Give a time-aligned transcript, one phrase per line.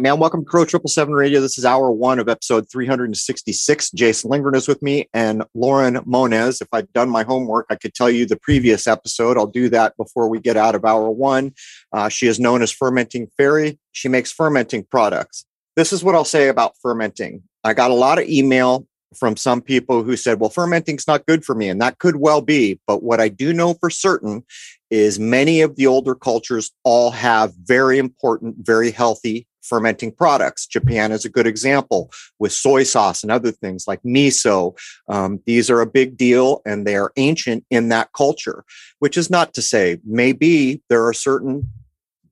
[0.00, 0.18] right, man.
[0.18, 1.42] Welcome to Crow Triple Seven Radio.
[1.42, 3.90] This is hour one of episode 366.
[3.90, 6.62] Jason Lingren is with me and Lauren Moniz.
[6.62, 9.36] If I'd done my homework, I could tell you the previous episode.
[9.36, 11.52] I'll do that before we get out of hour one.
[11.92, 13.78] Uh, she is known as Fermenting Fairy.
[13.92, 15.44] She makes fermenting products.
[15.76, 17.42] This is what I'll say about fermenting.
[17.62, 21.44] I got a lot of email from some people who said, well, fermenting's not good
[21.44, 21.68] for me.
[21.68, 22.80] And that could well be.
[22.86, 24.46] But what I do know for certain
[24.88, 30.66] is many of the older cultures all have very important, very healthy fermenting products.
[30.66, 34.76] Japan is a good example with soy sauce and other things like miso.
[35.08, 38.64] Um, these are a big deal and they are ancient in that culture,
[38.98, 41.70] which is not to say maybe there are certain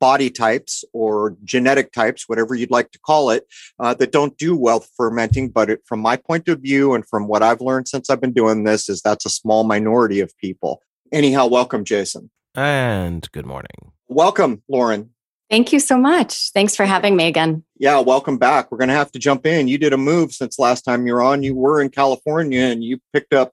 [0.01, 3.47] body types or genetic types, whatever you'd like to call it,
[3.79, 5.49] uh, that don't do well fermenting.
[5.49, 8.33] But it, from my point of view and from what I've learned since I've been
[8.33, 10.83] doing this, is that's a small minority of people.
[11.13, 12.31] Anyhow, welcome, Jason.
[12.55, 13.93] And good morning.
[14.09, 15.11] Welcome, Lauren.
[15.51, 16.51] Thank you so much.
[16.51, 17.65] Thanks for having me again.
[17.79, 18.71] Yeah, welcome back.
[18.71, 19.67] We're going to have to jump in.
[19.67, 21.43] You did a move since last time you were on.
[21.43, 23.53] You were in California and you picked up,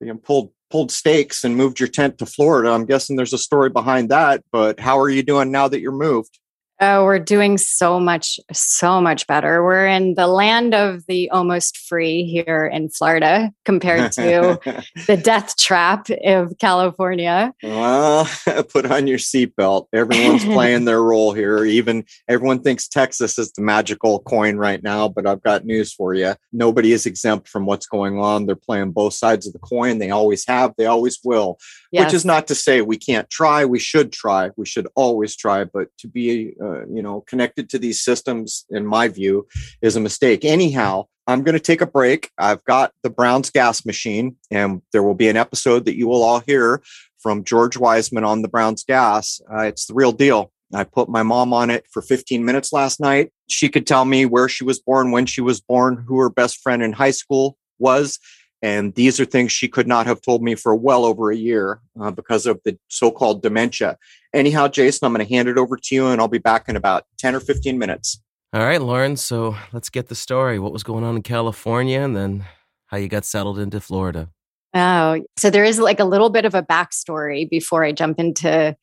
[0.00, 2.70] you know, pulled pulled stakes and moved your tent to Florida.
[2.70, 4.42] I'm guessing there's a story behind that.
[4.52, 6.38] But how are you doing now that you're moved?
[6.80, 9.64] Oh, we're doing so much, so much better.
[9.64, 14.60] We're in the land of the almost free here in Florida compared to
[15.08, 17.52] the death trap of California.
[17.64, 18.30] Well,
[18.68, 19.88] put on your seatbelt.
[19.92, 21.64] Everyone's playing their role here.
[21.64, 26.14] Even everyone thinks Texas is the magical coin right now, but I've got news for
[26.14, 26.34] you.
[26.52, 28.46] Nobody is exempt from what's going on.
[28.46, 29.98] They're playing both sides of the coin.
[29.98, 31.58] They always have, they always will.
[31.90, 32.06] Yes.
[32.06, 33.64] Which is not to say we can't try.
[33.64, 34.50] We should try.
[34.56, 35.64] We should always try.
[35.64, 39.46] But to be, uh, you know, connected to these systems, in my view,
[39.82, 40.44] is a mistake.
[40.44, 42.30] Anyhow, I'm going to take a break.
[42.38, 46.22] I've got the Brown's gas machine, and there will be an episode that you will
[46.22, 46.82] all hear
[47.18, 49.40] from George Wiseman on the Brown's gas.
[49.52, 50.52] Uh, it's the real deal.
[50.72, 53.32] I put my mom on it for 15 minutes last night.
[53.48, 56.60] She could tell me where she was born, when she was born, who her best
[56.62, 58.18] friend in high school was.
[58.60, 61.80] And these are things she could not have told me for well over a year
[62.00, 63.96] uh, because of the so called dementia.
[64.34, 66.76] Anyhow, Jason, I'm going to hand it over to you and I'll be back in
[66.76, 68.20] about 10 or 15 minutes.
[68.52, 69.16] All right, Lauren.
[69.16, 70.58] So let's get the story.
[70.58, 72.44] What was going on in California and then
[72.86, 74.28] how you got settled into Florida?
[74.74, 78.76] Oh, so there is like a little bit of a backstory before I jump into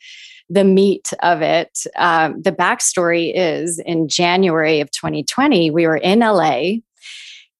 [0.49, 1.85] the meat of it.
[1.95, 6.77] Um, the backstory is in January of 2020, we were in LA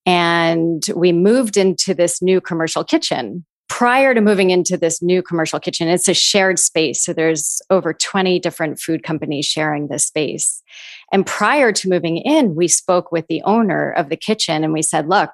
[0.06, 3.46] and we moved into this new commercial kitchen.
[3.68, 7.04] Prior to moving into this new commercial kitchen, it's a shared space.
[7.04, 10.62] So there's over 20 different food companies sharing this space.
[11.12, 14.84] And prior to moving in, we spoke with the owner of the kitchen and we
[14.84, 15.32] said, look,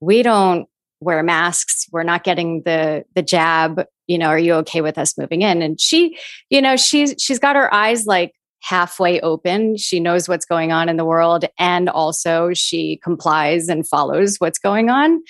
[0.00, 0.68] we don't
[1.00, 1.86] wear masks.
[1.92, 3.84] We're not getting the the jab.
[4.06, 5.62] You know, are you okay with us moving in?
[5.62, 6.18] And she,
[6.50, 9.76] you know, she's she's got her eyes like halfway open.
[9.76, 14.58] She knows what's going on in the world and also she complies and follows what's
[14.58, 15.22] going on.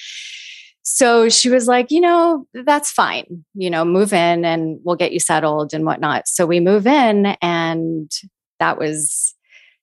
[0.82, 5.12] So she was like, you know, that's fine, you know, move in and we'll get
[5.12, 6.26] you settled and whatnot.
[6.26, 8.10] So we move in and
[8.58, 9.34] that was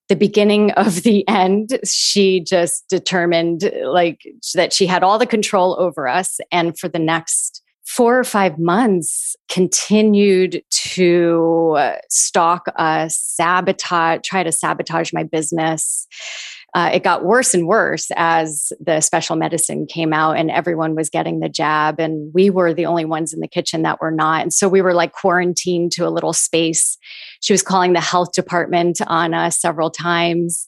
[0.10, 1.80] the beginning of the end.
[1.86, 4.22] She just determined like
[4.56, 6.40] that she had all the control over us.
[6.52, 11.78] And for the next four or five months continued to
[12.10, 16.08] stalk us, sabotage, try to sabotage my business.
[16.74, 21.10] Uh, it got worse and worse as the special medicine came out and everyone was
[21.10, 24.42] getting the jab and we were the only ones in the kitchen that were not.
[24.42, 26.98] And so we were like quarantined to a little space.
[27.40, 30.68] She was calling the health department on us several times.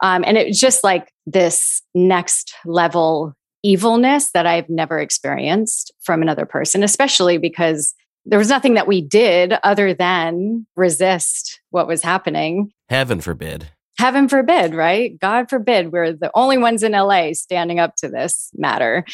[0.00, 6.22] Um, and it was just like this next level evilness that I've never experienced from
[6.22, 7.94] another person, especially because
[8.24, 12.72] there was nothing that we did other than resist what was happening.
[12.88, 13.70] Heaven forbid.
[13.98, 15.18] Heaven forbid, right?
[15.20, 15.92] God forbid.
[15.92, 19.04] We're the only ones in LA standing up to this matter.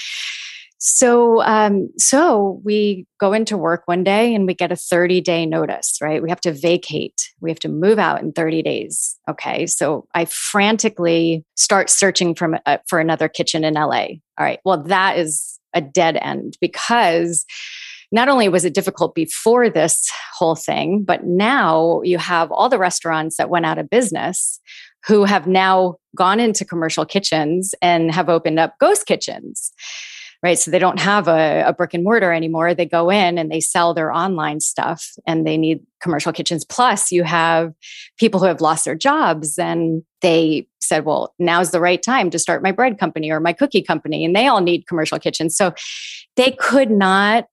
[0.78, 5.44] So, um, so we go into work one day and we get a 30 day
[5.44, 6.22] notice, right?
[6.22, 7.30] We have to vacate.
[7.40, 9.18] We have to move out in 30 days.
[9.28, 9.66] Okay.
[9.66, 14.06] So I frantically start searching for, uh, for another kitchen in LA.
[14.38, 14.60] All right.
[14.64, 17.44] Well, that is a dead end because
[18.12, 22.78] not only was it difficult before this whole thing, but now you have all the
[22.78, 24.60] restaurants that went out of business
[25.06, 29.72] who have now gone into commercial kitchens and have opened up ghost kitchens
[30.42, 30.58] right?
[30.58, 32.72] So they don't have a, a, brick and mortar anymore.
[32.72, 36.64] They go in and they sell their online stuff and they need commercial kitchens.
[36.64, 37.72] Plus, you have
[38.18, 42.38] people who have lost their jobs and they said, well, now's the right time to
[42.38, 44.24] start my bread company or my cookie company.
[44.24, 45.56] And they all need commercial kitchens.
[45.56, 45.74] So
[46.36, 47.46] they could not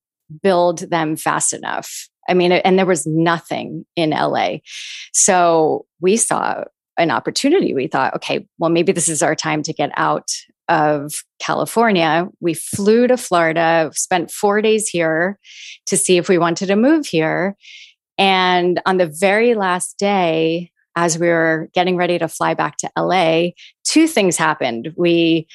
[0.43, 2.07] build them fast enough.
[2.27, 4.57] I mean, and there was nothing in LA.
[5.13, 6.63] So we saw
[6.97, 7.73] an opportunity.
[7.73, 10.31] We thought, okay, well, maybe this is our time to get out
[10.69, 12.27] of California.
[12.39, 15.39] We flew to Florida, spent four days here
[15.85, 17.55] to see if we wanted to move here.
[18.17, 22.91] And on the very last day, as we were getting ready to fly back to
[22.97, 23.49] LA,
[23.83, 24.93] two things happened.
[24.97, 25.47] We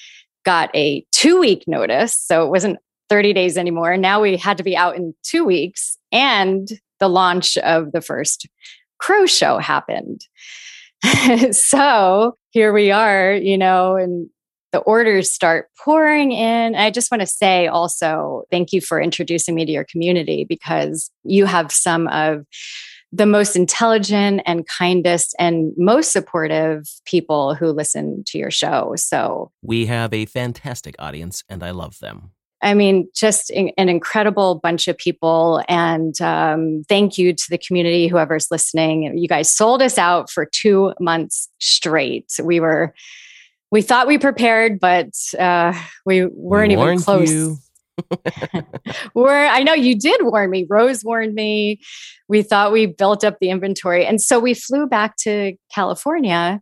[0.45, 2.17] got a two week notice.
[2.17, 2.79] So it wasn't
[3.09, 3.97] 30 days anymore.
[3.97, 5.99] Now we had to be out in two weeks.
[6.13, 6.69] And
[6.99, 8.47] the launch of the first
[8.99, 10.21] crow show happened.
[11.53, 14.29] so here we are, you know, and
[14.73, 16.75] the orders start pouring in.
[16.75, 21.11] I just want to say also, thank you for introducing me to your community because
[21.25, 22.47] you have some of
[23.13, 28.95] the most intelligent and kindest and most supportive people who listen to your show.
[28.97, 32.31] So we have a fantastic audience and I love them.
[32.63, 35.63] I mean, just an incredible bunch of people.
[35.67, 39.17] And um, thank you to the community, whoever's listening.
[39.17, 42.27] You guys sold us out for two months straight.
[42.43, 42.95] We were,
[43.71, 45.73] we thought we prepared, but uh,
[46.05, 47.59] we weren't we even close.
[49.15, 50.67] we're, I know you did warn me.
[50.69, 51.81] Rose warned me.
[52.29, 54.07] We thought we built up the inventory.
[54.07, 56.61] And so we flew back to California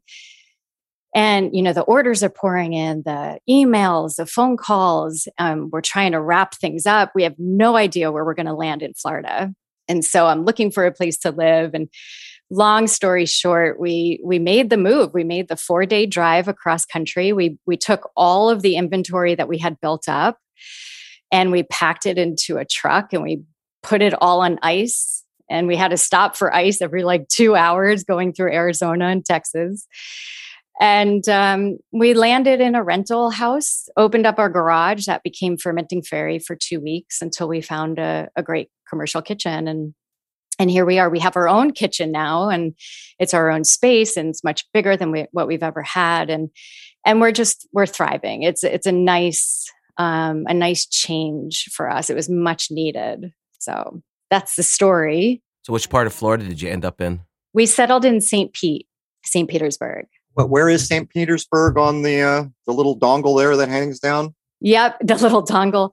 [1.14, 5.80] and you know the orders are pouring in the emails the phone calls um, we're
[5.80, 8.92] trying to wrap things up we have no idea where we're going to land in
[8.94, 9.52] florida
[9.88, 11.88] and so i'm looking for a place to live and
[12.50, 15.12] long story short we we made the move.
[15.12, 17.32] We made the four day drive across country.
[17.32, 20.38] We we took all of the inventory that we had built up
[21.30, 23.42] and we packed it into a truck and we
[23.82, 25.24] put it all on ice.
[25.50, 29.24] And we had to stop for ice every like two hours going through arizona and
[29.24, 29.86] texas.
[30.80, 36.02] And um, we landed in a rental house, opened up our garage that became Fermenting
[36.02, 39.66] Fairy for two weeks until we found a, a great commercial kitchen.
[39.66, 39.94] And
[40.58, 41.08] and here we are.
[41.08, 42.74] We have our own kitchen now, and
[43.18, 46.30] it's our own space, and it's much bigger than we, what we've ever had.
[46.30, 46.50] And
[47.04, 48.42] and we're just we're thriving.
[48.42, 52.10] It's it's a nice um, a nice change for us.
[52.10, 53.32] It was much needed.
[53.58, 55.42] So that's the story.
[55.62, 57.20] So, which part of Florida did you end up in?
[57.52, 58.52] We settled in St.
[58.52, 58.86] Pete,
[59.24, 59.48] St.
[59.48, 60.06] Petersburg.
[60.36, 61.10] But where is St.
[61.10, 64.34] Petersburg on the uh, the little dongle there that hangs down?
[64.60, 65.90] Yep, the little dongle.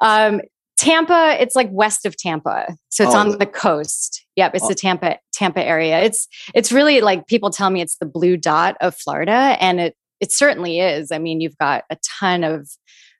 [0.00, 0.40] Um,
[0.82, 3.18] Tampa, it's like west of Tampa, so it's oh.
[3.18, 4.26] on the coast.
[4.34, 4.68] Yep, it's oh.
[4.68, 6.00] the Tampa Tampa area.
[6.00, 6.26] It's
[6.56, 10.32] it's really like people tell me it's the blue dot of Florida, and it it
[10.32, 11.12] certainly is.
[11.12, 12.68] I mean, you've got a ton of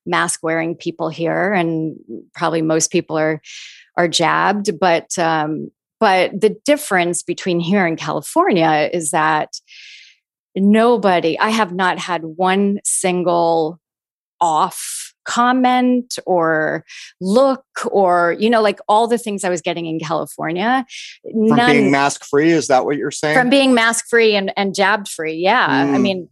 [0.05, 1.95] mask wearing people here, and
[2.35, 3.41] probably most people are
[3.97, 9.51] are jabbed, but um, but the difference between here and California is that
[10.57, 13.79] nobody, I have not had one single
[14.41, 16.85] off comment or
[17.21, 20.85] look or you know like all the things i was getting in california.
[21.23, 23.37] From none, being mask free is that what you're saying?
[23.37, 25.87] From being mask free and, and jabbed free yeah.
[25.87, 25.95] Mm.
[25.95, 26.29] i mean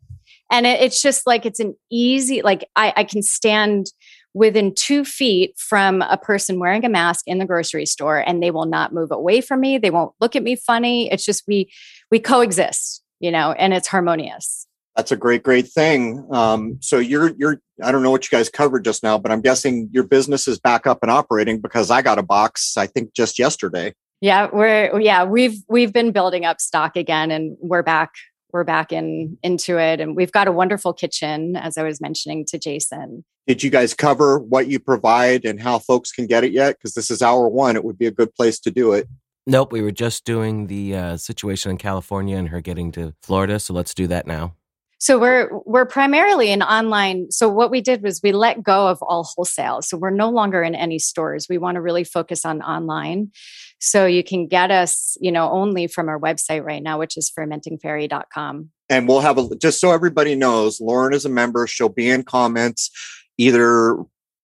[0.51, 3.87] and it, it's just like it's an easy like I, I can stand
[4.33, 8.53] within two feet from a person wearing a mask in the grocery store and they
[8.53, 9.77] will not move away from me.
[9.77, 11.11] They won't look at me funny.
[11.11, 11.73] It's just we
[12.13, 14.67] we coexist you know, and it's harmonious.
[14.97, 16.27] That's a great, great thing.
[16.33, 19.41] Um, so you're, you're, I don't know what you guys covered just now, but I'm
[19.41, 23.15] guessing your business is back up and operating because I got a box, I think
[23.15, 23.95] just yesterday.
[24.21, 28.11] Yeah, we're, yeah, we've, we've been building up stock again and we're back,
[28.53, 30.01] we're back in, into it.
[30.01, 33.25] And we've got a wonderful kitchen, as I was mentioning to Jason.
[33.47, 36.77] Did you guys cover what you provide and how folks can get it yet?
[36.77, 37.77] Because this is hour one.
[37.77, 39.09] It would be a good place to do it.
[39.47, 43.59] Nope, we were just doing the uh, situation in California and her getting to Florida.
[43.59, 44.55] So let's do that now.
[45.01, 47.31] So we're we're primarily an online.
[47.31, 49.81] So what we did was we let go of all wholesale.
[49.81, 51.47] So we're no longer in any stores.
[51.49, 53.31] We want to really focus on online.
[53.79, 57.33] So you can get us, you know, only from our website right now, which is
[57.37, 58.69] fermentingfairy.com.
[58.91, 61.67] And we'll have a just so everybody knows, Lauren is a member.
[61.67, 62.91] She'll be in comments.
[63.39, 63.97] Either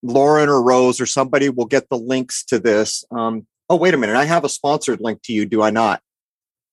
[0.02, 3.04] Lauren or Rose or somebody will get the links to this.
[3.10, 6.00] Um, oh, wait a minute, I have a sponsored link to you, do I not?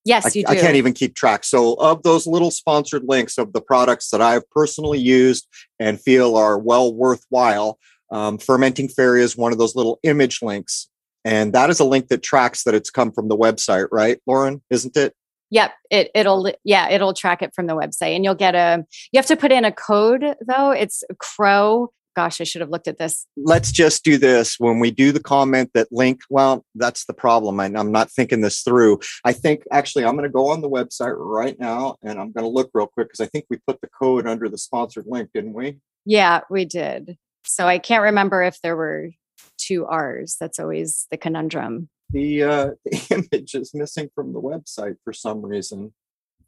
[0.06, 0.52] Yes, I, you do.
[0.52, 1.44] I can't even keep track.
[1.44, 5.48] So, of those little sponsored links of the products that I've personally used
[5.80, 7.80] and feel are well worthwhile,
[8.12, 10.90] um, Fermenting Fairy is one of those little image links.
[11.26, 14.62] And that is a link that tracks that it's come from the website, right, Lauren?
[14.70, 15.16] Isn't it?
[15.52, 19.20] Yep, it it'll yeah, it'll track it from the website and you'll get a you
[19.20, 20.72] have to put in a code though.
[20.72, 23.26] It's crow gosh, I should have looked at this.
[23.38, 24.56] Let's just do this.
[24.60, 27.60] When we do the comment that link, well, that's the problem.
[27.60, 29.00] I, I'm not thinking this through.
[29.24, 32.44] I think actually I'm going to go on the website right now and I'm going
[32.44, 35.30] to look real quick because I think we put the code under the sponsored link,
[35.34, 35.80] didn't we?
[36.06, 37.18] Yeah, we did.
[37.46, 39.10] So I can't remember if there were
[39.58, 40.38] two R's.
[40.40, 41.90] That's always the conundrum.
[42.12, 45.94] the, uh, the image is missing from the website for some reason.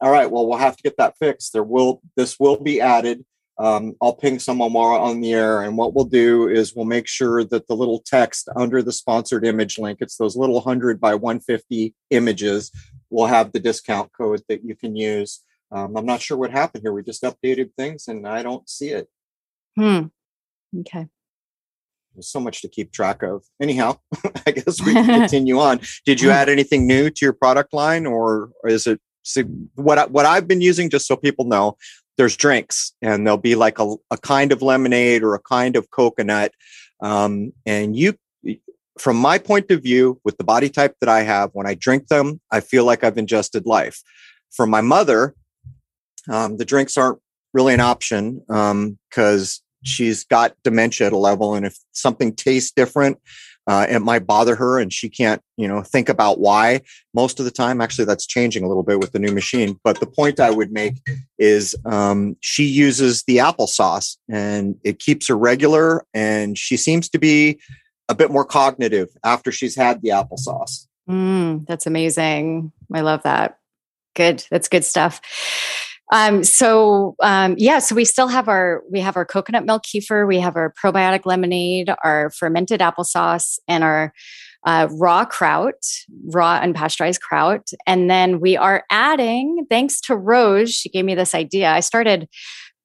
[0.01, 1.53] All right, well, we'll have to get that fixed.
[1.53, 3.25] There will this will be added.
[3.57, 7.07] Um, I'll ping someone more on the air, and what we'll do is we'll make
[7.07, 11.15] sure that the little text under the sponsored image link, it's those little hundred by
[11.15, 12.71] one fifty images,
[13.09, 15.41] will have the discount code that you can use.
[15.71, 16.93] Um, I'm not sure what happened here.
[16.93, 19.07] We just updated things, and I don't see it.
[19.77, 20.07] Hmm.
[20.79, 21.07] Okay.
[22.13, 23.43] There's so much to keep track of.
[23.62, 24.00] Anyhow,
[24.47, 25.81] I guess we can continue on.
[26.05, 29.00] Did you add anything new to your product line, or, or is it
[29.75, 30.89] what I, what I've been using?
[30.89, 31.77] Just so people know,
[32.17, 35.91] there's drinks, and there'll be like a, a kind of lemonade or a kind of
[35.91, 36.51] coconut,
[37.01, 38.15] um, and you.
[38.98, 42.07] From my point of view, with the body type that I have, when I drink
[42.07, 44.01] them, I feel like I've ingested life.
[44.55, 45.36] For my mother,
[46.29, 47.19] um, the drinks aren't
[47.53, 52.72] really an option because um, she's got dementia at a level and if something tastes
[52.72, 53.19] different
[53.67, 56.81] uh, it might bother her and she can't you know think about why.
[57.13, 60.00] Most of the time actually that's changing a little bit with the new machine but
[60.00, 60.95] the point i would make
[61.38, 67.17] is um, she uses the applesauce and it keeps her regular and she seems to
[67.17, 67.60] be
[68.10, 72.72] a bit more cognitive after she's had the applesauce mm, that's amazing.
[72.93, 73.60] I love that.
[74.15, 74.45] Good.
[74.50, 75.22] That's good stuff
[76.12, 80.27] um, so um, yeah, so we still have our we have our coconut milk kefir,
[80.27, 84.13] we have our probiotic lemonade, our fermented applesauce, and our
[84.65, 85.75] uh, raw kraut,
[86.27, 89.65] raw unpasteurized kraut, and then we are adding.
[89.69, 91.71] Thanks to Rose, she gave me this idea.
[91.71, 92.27] I started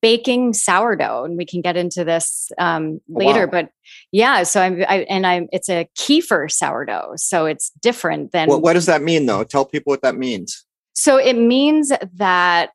[0.03, 3.47] baking sourdough, and we can get into this um, oh, later.
[3.47, 3.51] Wow.
[3.53, 3.71] But
[4.13, 8.49] yeah, so I'm I, and I'm it's a kefir sourdough, so it's different than.
[8.49, 9.45] What, what does that mean, though?
[9.45, 10.65] Tell people what that means.
[11.01, 12.75] So it means that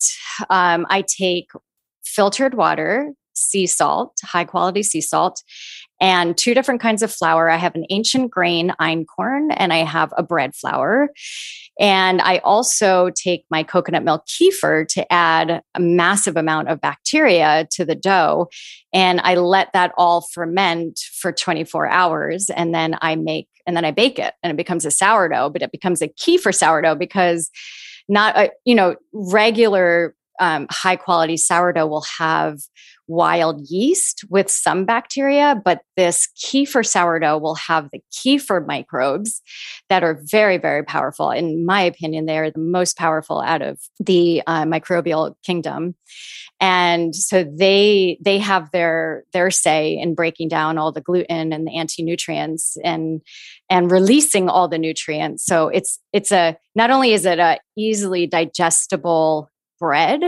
[0.49, 1.51] um, I take
[2.03, 5.43] filtered water, sea salt, high quality sea salt,
[6.01, 7.51] and two different kinds of flour.
[7.51, 11.09] I have an ancient grain einkorn and I have a bread flour.
[11.79, 17.67] And I also take my coconut milk kefir to add a massive amount of bacteria
[17.73, 18.47] to the dough.
[18.91, 22.49] And I let that all ferment for 24 hours.
[22.49, 25.61] And then I make, and then I bake it and it becomes a sourdough, but
[25.61, 27.51] it becomes a kefir sourdough because
[28.07, 32.59] not a you know regular um, high quality sourdough will have
[33.07, 39.41] wild yeast with some bacteria, but this kefir sourdough will have the kefir microbes
[39.89, 41.29] that are very, very powerful.
[41.29, 45.95] In my opinion, they are the most powerful out of the uh, microbial kingdom
[46.59, 51.67] and so they they have their their say in breaking down all the gluten and
[51.67, 53.21] the anti-nutrients and
[53.69, 58.25] and releasing all the nutrients so it's it's a not only is it a easily
[58.25, 60.21] digestible bread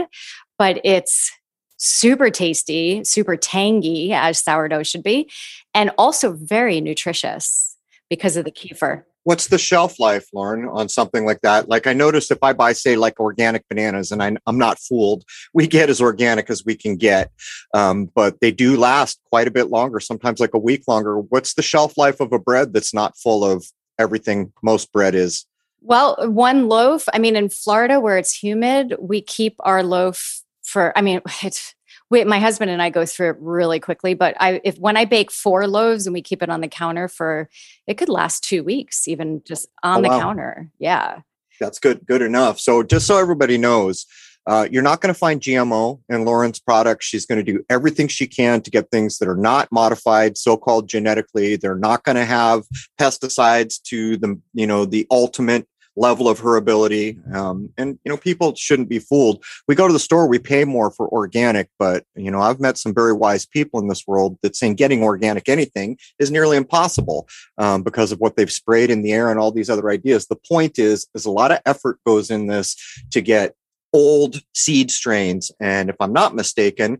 [0.58, 1.30] but it's
[1.76, 5.30] super tasty super tangy as sourdough should be
[5.74, 7.76] and also very nutritious
[8.10, 11.68] because of the kefir what's the shelf life, Lauren, on something like that?
[11.68, 15.22] Like I noticed if I buy, say, like organic bananas, and I, am not fooled,
[15.52, 17.30] we get as organic as we can get,
[17.74, 21.18] um, but they do last quite a bit longer, sometimes like a week longer.
[21.18, 23.66] What's the shelf life of a bread that's not full of
[23.98, 25.44] everything most bread is?
[25.80, 27.04] Well, one loaf.
[27.12, 30.96] I mean, in Florida where it's humid, we keep our loaf for.
[30.96, 31.74] I mean, it's
[32.10, 35.04] we, my husband and I go through it really quickly, but I if when I
[35.04, 37.48] bake four loaves and we keep it on the counter for
[37.86, 40.20] it could last two weeks, even just oh, on oh, the wow.
[40.20, 40.70] counter.
[40.78, 41.20] Yeah.
[41.60, 42.60] That's good, good enough.
[42.60, 44.06] So just so everybody knows,
[44.48, 47.04] uh, you're not going to find GMO in Lauren's product.
[47.04, 50.88] She's going to do everything she can to get things that are not modified, so-called
[50.88, 51.56] genetically.
[51.56, 52.64] They're not going to have
[52.98, 57.18] pesticides to the, you know, the ultimate level of her ability.
[57.34, 59.44] Um, and, you know, people shouldn't be fooled.
[59.66, 62.78] We go to the store, we pay more for organic, but, you know, I've met
[62.78, 67.28] some very wise people in this world that saying getting organic anything is nearly impossible
[67.58, 70.26] um, because of what they've sprayed in the air and all these other ideas.
[70.26, 72.76] The point is, is a lot of effort goes in this
[73.10, 73.54] to get
[73.92, 75.50] old seed strains.
[75.60, 76.98] And if I'm not mistaken,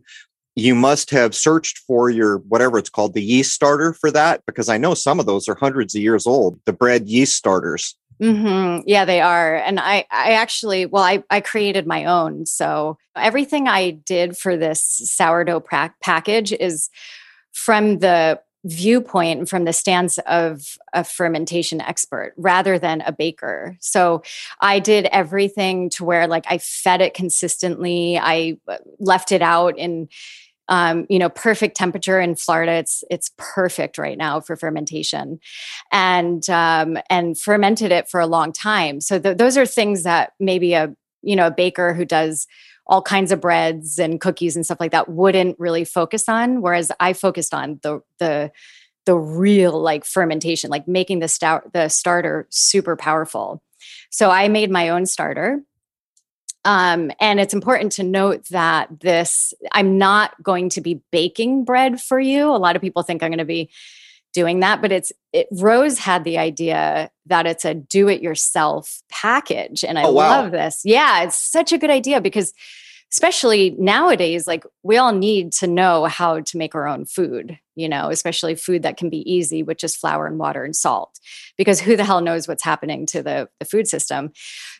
[0.55, 4.67] you must have searched for your whatever it's called the yeast starter for that because
[4.67, 8.81] i know some of those are hundreds of years old the bread yeast starters Mm-hmm.
[8.85, 9.55] Yeah, they are.
[9.55, 12.45] And I, I actually, well, I, I created my own.
[12.45, 16.89] So everything I did for this sourdough pra- package is
[17.53, 23.77] from the viewpoint from the stance of a fermentation expert rather than a baker.
[23.79, 24.21] So
[24.59, 28.17] I did everything to where like I fed it consistently.
[28.17, 30.09] I uh, left it out in
[30.69, 32.73] um, you know, perfect temperature in Florida.
[32.73, 35.39] It's it's perfect right now for fermentation,
[35.91, 39.01] and um, and fermented it for a long time.
[39.01, 42.45] So th- those are things that maybe a you know a baker who does
[42.89, 46.61] all kinds of breads and cookies and stuff like that wouldn't really focus on.
[46.61, 48.51] Whereas I focused on the the
[49.05, 53.63] the real like fermentation, like making the stout the starter super powerful.
[54.09, 55.61] So I made my own starter.
[56.65, 62.01] Um, and it's important to note that this, I'm not going to be baking bread
[62.01, 62.49] for you.
[62.49, 63.69] A lot of people think I'm going to be
[64.33, 69.01] doing that, but it's, it, Rose had the idea that it's a do it yourself
[69.09, 69.83] package.
[69.83, 70.41] And I oh, wow.
[70.41, 70.81] love this.
[70.83, 72.53] Yeah, it's such a good idea because
[73.11, 77.89] especially nowadays like we all need to know how to make our own food you
[77.89, 81.19] know especially food that can be easy with just flour and water and salt
[81.57, 84.31] because who the hell knows what's happening to the, the food system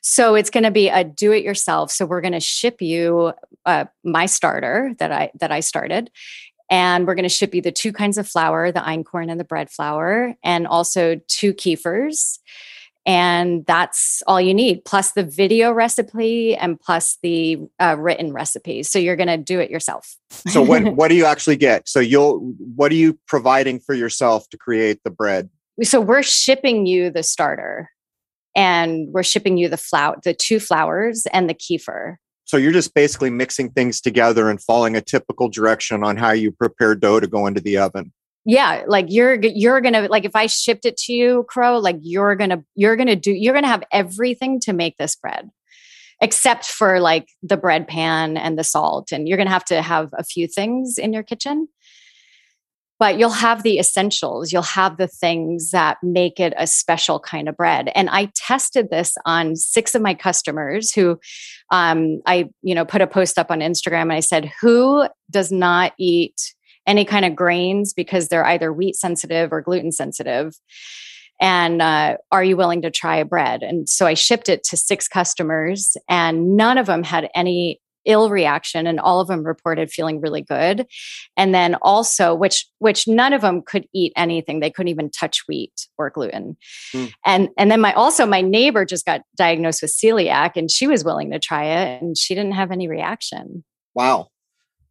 [0.02, 3.34] so it's going to be a do it yourself so we're going to ship you
[3.66, 6.12] uh, my starter that i that i started
[6.70, 9.46] and we're going to ship you the two kinds of flour the einkorn and the
[9.46, 12.40] bread flour and also two kefirs.
[13.06, 18.84] And that's all you need plus the video recipe and plus the uh, written recipe.
[18.84, 20.16] So you're going to do it yourself.
[20.48, 21.88] So what what do you actually get?
[21.90, 22.40] So you'll
[22.76, 25.50] what are you providing for yourself to create the bread?
[25.82, 27.90] So we're shipping you the starter
[28.56, 32.18] and we're shipping you the flour the two flours and the kefir
[32.50, 36.52] so you're just basically mixing things together and following a typical direction on how you
[36.52, 38.12] prepare dough to go into the oven.
[38.44, 42.36] Yeah like you're you're gonna like if i shipped it to you crow like you're
[42.36, 45.52] gonna you're gonna do you're gonna have everything to make this bread
[46.22, 50.10] except for like the bread pan and the salt and you're gonna have to have
[50.18, 51.68] a few things in your kitchen
[53.00, 54.52] but you'll have the essentials.
[54.52, 57.92] You'll have the things that make it a special kind of bread.
[57.96, 61.20] And i tested this on six of my customers who
[61.72, 65.52] um, i you know put a post up on instagram and i said who does
[65.52, 66.54] not eat
[66.88, 70.56] any kind of grains because they're either wheat sensitive or gluten sensitive?
[71.40, 73.64] And uh, are you willing to try a bread?
[73.64, 78.30] And so i shipped it to six customers and none of them had any ill
[78.30, 80.88] reaction and all of them reported feeling really good
[81.38, 85.44] and then also which which none of them could eat anything they couldn't even touch
[85.48, 86.58] wheat or gluten
[86.94, 87.12] mm.
[87.26, 91.04] and and then my also my neighbor just got diagnosed with celiac and she was
[91.04, 94.28] willing to try it and she didn't have any reaction wow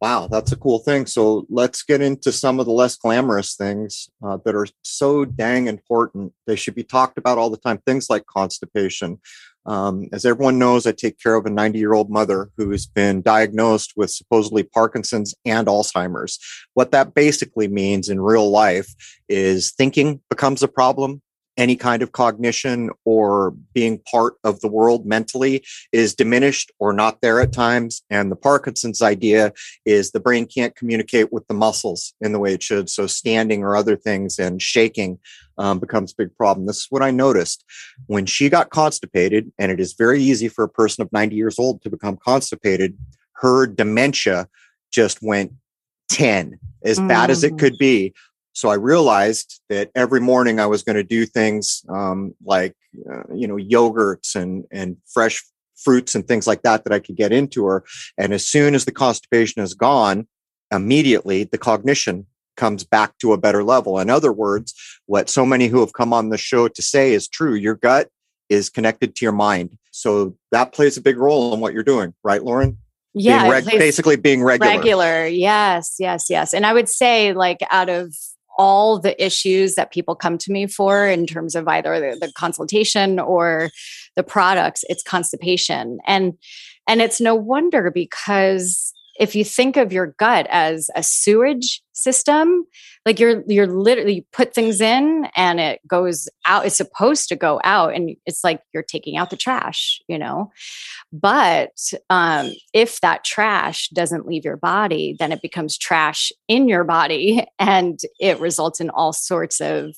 [0.01, 1.05] Wow, that's a cool thing.
[1.05, 5.67] So let's get into some of the less glamorous things uh, that are so dang
[5.67, 6.31] important.
[6.47, 7.79] They should be talked about all the time.
[7.79, 9.19] Things like constipation.
[9.65, 13.21] Um, as everyone knows, I take care of a 90 year old mother who's been
[13.21, 16.39] diagnosed with supposedly Parkinson's and Alzheimer's.
[16.73, 18.93] What that basically means in real life
[19.27, 21.21] is thinking becomes a problem,
[21.59, 27.19] any kind of cognition or being part of the world mentally is diminished or not
[27.21, 28.01] there at times.
[28.09, 29.51] And the Parkinson's idea
[29.85, 32.89] is the brain can't communicate with the muscles in the way it should.
[32.89, 35.19] So standing or other things and shaking
[35.59, 36.65] um, becomes a big problem.
[36.65, 37.63] This is what I noticed
[38.07, 41.59] when she got constipated, and it is very easy for a person of 90 years
[41.59, 42.97] old to become constipated.
[43.33, 44.47] Her dementia
[44.91, 45.53] just went
[46.09, 47.07] 10, as mm.
[47.07, 47.59] bad as it mm.
[47.59, 48.13] could be.
[48.53, 52.75] So I realized that every morning I was going to do things um, like,
[53.09, 55.43] uh, you know, yogurts and, and fresh
[55.77, 57.83] fruits and things like that that I could get into her.
[58.17, 60.27] And as soon as the constipation is gone,
[60.71, 62.25] immediately the cognition
[62.59, 63.97] comes back to a better level.
[63.97, 64.73] In other words,
[65.05, 67.55] what so many who have come on the show to say is true.
[67.55, 68.09] Your gut
[68.49, 69.77] is connected to your mind.
[69.91, 72.77] So that plays a big role in what you're doing, right, Lauren?
[73.13, 73.43] Yeah.
[73.43, 74.75] Being reg- basically being regular.
[74.75, 75.25] Regular.
[75.25, 76.53] Yes, yes, yes.
[76.53, 78.13] And I would say, like, out of
[78.57, 82.31] all the issues that people come to me for in terms of either the, the
[82.33, 83.69] consultation or
[84.17, 86.33] the products it's constipation and
[86.85, 92.65] and it's no wonder because if you think of your gut as a sewage system
[93.05, 97.35] like you're you're literally you put things in and it goes out it's supposed to
[97.35, 100.51] go out and it's like you're taking out the trash you know?
[101.11, 101.71] But
[102.09, 107.45] um, if that trash doesn't leave your body then it becomes trash in your body
[107.59, 109.95] and it results in all sorts of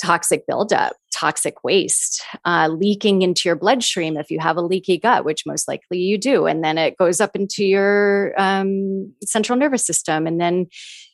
[0.00, 5.24] toxic buildup, toxic waste, uh, leaking into your bloodstream if you have a leaky gut,
[5.24, 6.46] which most likely you do.
[6.46, 10.26] And then it goes up into your um, central nervous system.
[10.26, 10.66] And then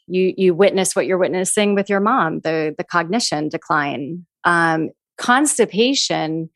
[0.06, 4.24] you, you witness what you're witnessing with your mom, the, the cognition decline.
[4.44, 6.50] Um, constipation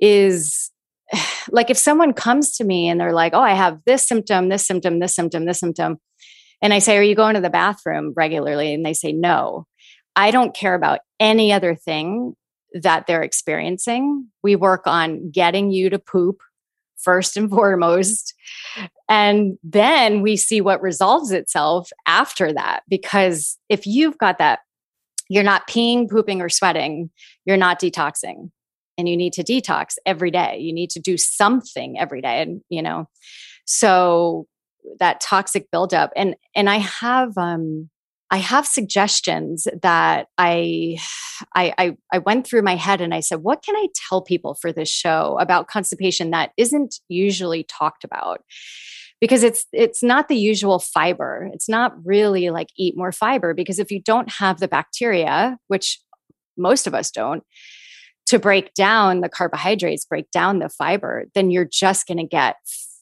[0.00, 0.72] is
[1.50, 4.66] like if someone comes to me and they're like, oh, I have this symptom, this
[4.66, 5.98] symptom, this symptom, this symptom.
[6.62, 8.72] And I say, Are you going to the bathroom regularly?
[8.72, 9.66] And they say, No.
[10.18, 12.34] I don't care about any other thing
[12.74, 14.28] that they're experiencing.
[14.42, 16.40] We work on getting you to poop
[16.96, 18.34] first and foremost.
[19.08, 22.82] And then we see what resolves itself after that.
[22.88, 24.60] Because if you've got that,
[25.28, 27.10] you're not peeing, pooping, or sweating,
[27.44, 28.50] you're not detoxing.
[28.98, 30.58] And you need to detox every day.
[30.58, 32.40] You need to do something every day.
[32.40, 33.08] And, you know,
[33.66, 34.46] so
[35.00, 36.12] that toxic buildup.
[36.16, 37.90] And and I have um
[38.30, 40.98] I have suggestions that I,
[41.54, 44.54] I, I I went through my head and I said, what can I tell people
[44.54, 48.42] for this show about constipation that isn't usually talked about?
[49.20, 51.48] Because it's it's not the usual fiber.
[51.52, 56.00] It's not really like eat more fiber because if you don't have the bacteria, which
[56.56, 57.44] most of us don't,
[58.26, 62.56] to break down the carbohydrates, break down the fiber, then you're just going to get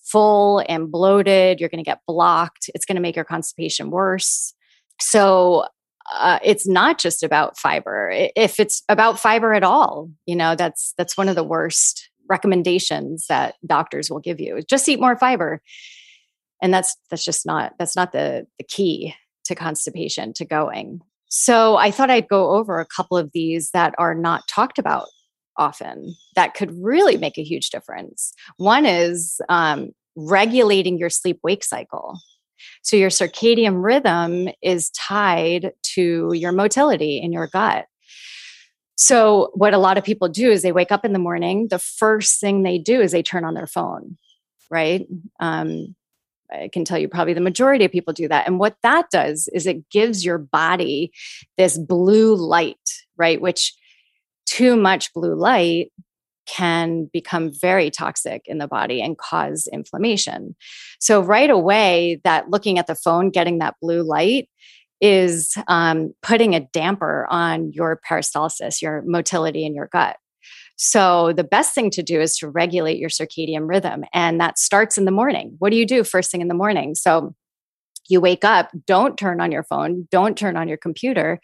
[0.04, 1.60] full and bloated.
[1.60, 2.68] You're going to get blocked.
[2.74, 4.54] It's going to make your constipation worse.
[5.00, 5.66] So
[6.12, 8.10] uh, it's not just about fiber.
[8.36, 13.26] If it's about fiber at all, you know that's that's one of the worst recommendations
[13.28, 14.62] that doctors will give you.
[14.62, 15.62] Just eat more fiber,
[16.62, 19.14] and that's that's just not that's not the the key
[19.46, 21.00] to constipation to going.
[21.28, 25.06] So I thought I'd go over a couple of these that are not talked about
[25.56, 28.32] often that could really make a huge difference.
[28.56, 32.18] One is um, regulating your sleep wake cycle.
[32.82, 37.86] So your circadian rhythm is tied to your motility in your gut.
[38.96, 41.68] So what a lot of people do is they wake up in the morning.
[41.68, 44.16] The first thing they do is they turn on their phone,
[44.70, 45.06] right?
[45.40, 45.96] Um,
[46.52, 48.46] I can tell you probably the majority of people do that.
[48.46, 51.12] And what that does is it gives your body
[51.56, 52.76] this blue light,
[53.16, 53.40] right?
[53.40, 53.74] Which
[54.46, 55.90] too much blue light
[56.46, 60.54] can become very toxic in the body and cause inflammation.
[61.00, 64.48] So, right away, that looking at the phone, getting that blue light
[65.00, 70.16] is um, putting a damper on your peristalsis, your motility in your gut.
[70.76, 74.04] So, the best thing to do is to regulate your circadian rhythm.
[74.12, 75.56] And that starts in the morning.
[75.58, 76.94] What do you do first thing in the morning?
[76.94, 77.34] So,
[78.08, 81.40] you wake up, don't turn on your phone, don't turn on your computer,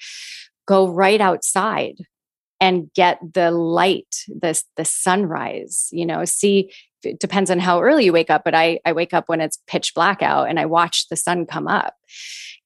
[0.67, 1.97] go right outside
[2.61, 8.05] and get the light, the, the sunrise, you know, see, it depends on how early
[8.05, 10.67] you wake up, but I, I wake up when it's pitch black out and I
[10.67, 11.95] watch the sun come up.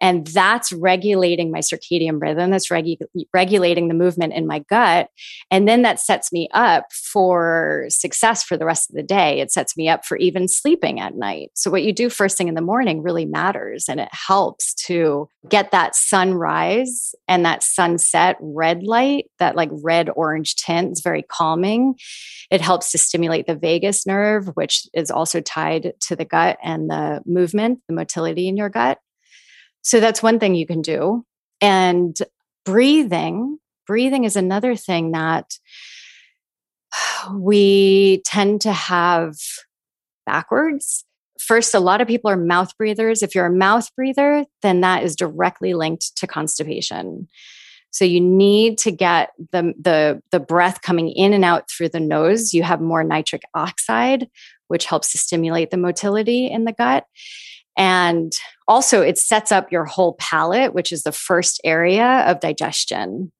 [0.00, 2.50] And that's regulating my circadian rhythm.
[2.50, 2.98] That's regu-
[3.32, 5.08] regulating the movement in my gut.
[5.50, 9.40] And then that sets me up for success for the rest of the day.
[9.40, 11.50] It sets me up for even sleeping at night.
[11.54, 13.86] So, what you do first thing in the morning really matters.
[13.88, 20.10] And it helps to get that sunrise and that sunset red light, that like red
[20.14, 20.90] orange tint.
[20.90, 21.94] It's very calming.
[22.50, 26.90] It helps to stimulate the vagus nerve, which is also tied to the gut and
[26.90, 28.98] the movement, the motility in your gut.
[29.84, 31.24] So that's one thing you can do.
[31.60, 32.16] And
[32.64, 35.58] breathing, breathing is another thing that
[37.32, 39.36] we tend to have
[40.26, 41.04] backwards.
[41.38, 43.22] First, a lot of people are mouth breathers.
[43.22, 47.28] If you're a mouth breather, then that is directly linked to constipation.
[47.90, 52.00] So you need to get the, the, the breath coming in and out through the
[52.00, 52.54] nose.
[52.54, 54.28] You have more nitric oxide,
[54.68, 57.04] which helps to stimulate the motility in the gut.
[57.76, 58.32] And
[58.68, 63.32] also, it sets up your whole palate, which is the first area of digestion.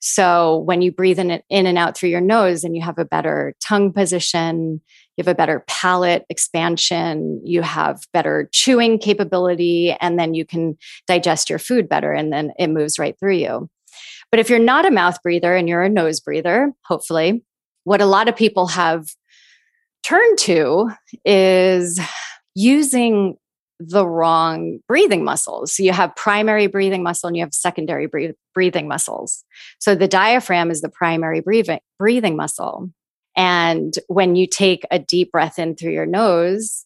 [0.00, 3.04] So, when you breathe in, in and out through your nose, and you have a
[3.04, 4.80] better tongue position,
[5.16, 10.78] you have a better palate expansion, you have better chewing capability, and then you can
[11.06, 13.68] digest your food better, and then it moves right through you.
[14.30, 17.44] But if you're not a mouth breather and you're a nose breather, hopefully,
[17.84, 19.06] what a lot of people have
[20.02, 20.90] turned to
[21.24, 22.00] is
[22.54, 23.36] using
[23.80, 25.72] the wrong breathing muscles.
[25.72, 28.08] So you have primary breathing muscle and you have secondary
[28.54, 29.42] breathing muscles.
[29.78, 32.90] So the diaphragm is the primary breathing breathing muscle.
[33.36, 36.84] And when you take a deep breath in through your nose,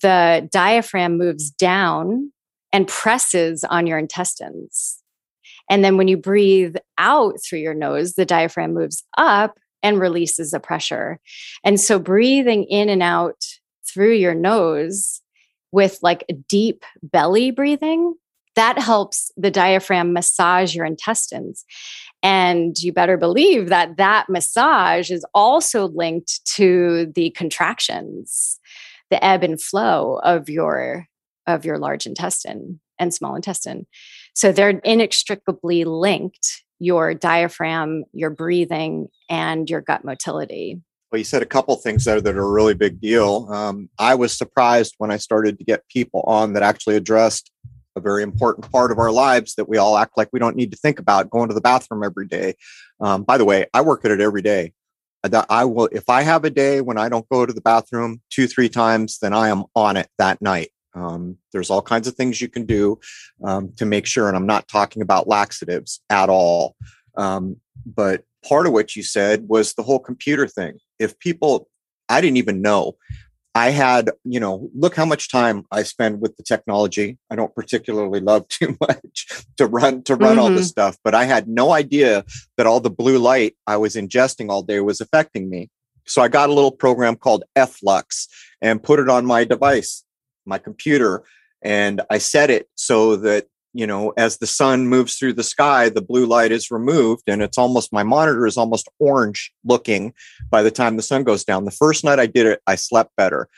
[0.00, 2.32] the diaphragm moves down
[2.72, 5.02] and presses on your intestines.
[5.68, 10.52] And then when you breathe out through your nose, the diaphragm moves up and releases
[10.52, 11.18] the pressure.
[11.64, 13.44] And so breathing in and out
[13.84, 15.19] through your nose
[15.72, 18.14] with like deep belly breathing,
[18.56, 21.64] that helps the diaphragm massage your intestines.
[22.22, 28.58] And you better believe that that massage is also linked to the contractions,
[29.10, 31.06] the ebb and flow of your
[31.46, 33.86] of your large intestine and small intestine.
[34.34, 40.80] So they're inextricably linked your diaphragm, your breathing, and your gut motility.
[41.10, 43.48] Well, you said a couple things there that are a really big deal.
[43.50, 47.50] Um, I was surprised when I started to get people on that actually addressed
[47.96, 50.70] a very important part of our lives that we all act like we don't need
[50.70, 52.54] to think about going to the bathroom every day.
[53.00, 54.72] Um, by the way, I work at it every day.
[55.50, 58.46] I will, if I have a day when I don't go to the bathroom two,
[58.46, 60.70] three times, then I am on it that night.
[60.94, 63.00] Um, there's all kinds of things you can do
[63.44, 66.76] um, to make sure, and I'm not talking about laxatives at all.
[67.16, 70.78] Um, but part of what you said was the whole computer thing.
[70.98, 71.68] If people,
[72.08, 72.96] I didn't even know
[73.54, 77.18] I had, you know, look how much time I spend with the technology.
[77.30, 80.40] I don't particularly love too much to run to run mm-hmm.
[80.40, 82.24] all this stuff, but I had no idea
[82.56, 85.68] that all the blue light I was ingesting all day was affecting me.
[86.06, 88.28] So I got a little program called F-Lux
[88.60, 90.04] and put it on my device,
[90.46, 91.22] my computer,
[91.62, 95.88] and I set it so that you know, as the sun moves through the sky,
[95.88, 100.12] the blue light is removed and it's almost my monitor is almost orange looking
[100.50, 101.64] by the time the sun goes down.
[101.64, 103.48] The first night I did it, I slept better.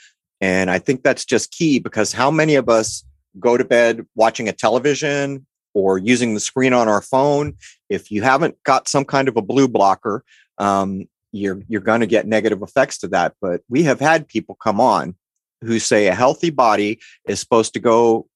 [0.40, 3.04] And I think that's just key because how many of us
[3.38, 7.54] go to bed watching a television or using the screen on our phone?
[7.88, 10.24] If you haven't got some kind of a blue blocker,
[10.58, 13.34] um, you're you're going to get negative effects to that.
[13.40, 15.14] But we have had people come on
[15.62, 18.26] who say a healthy body is supposed to go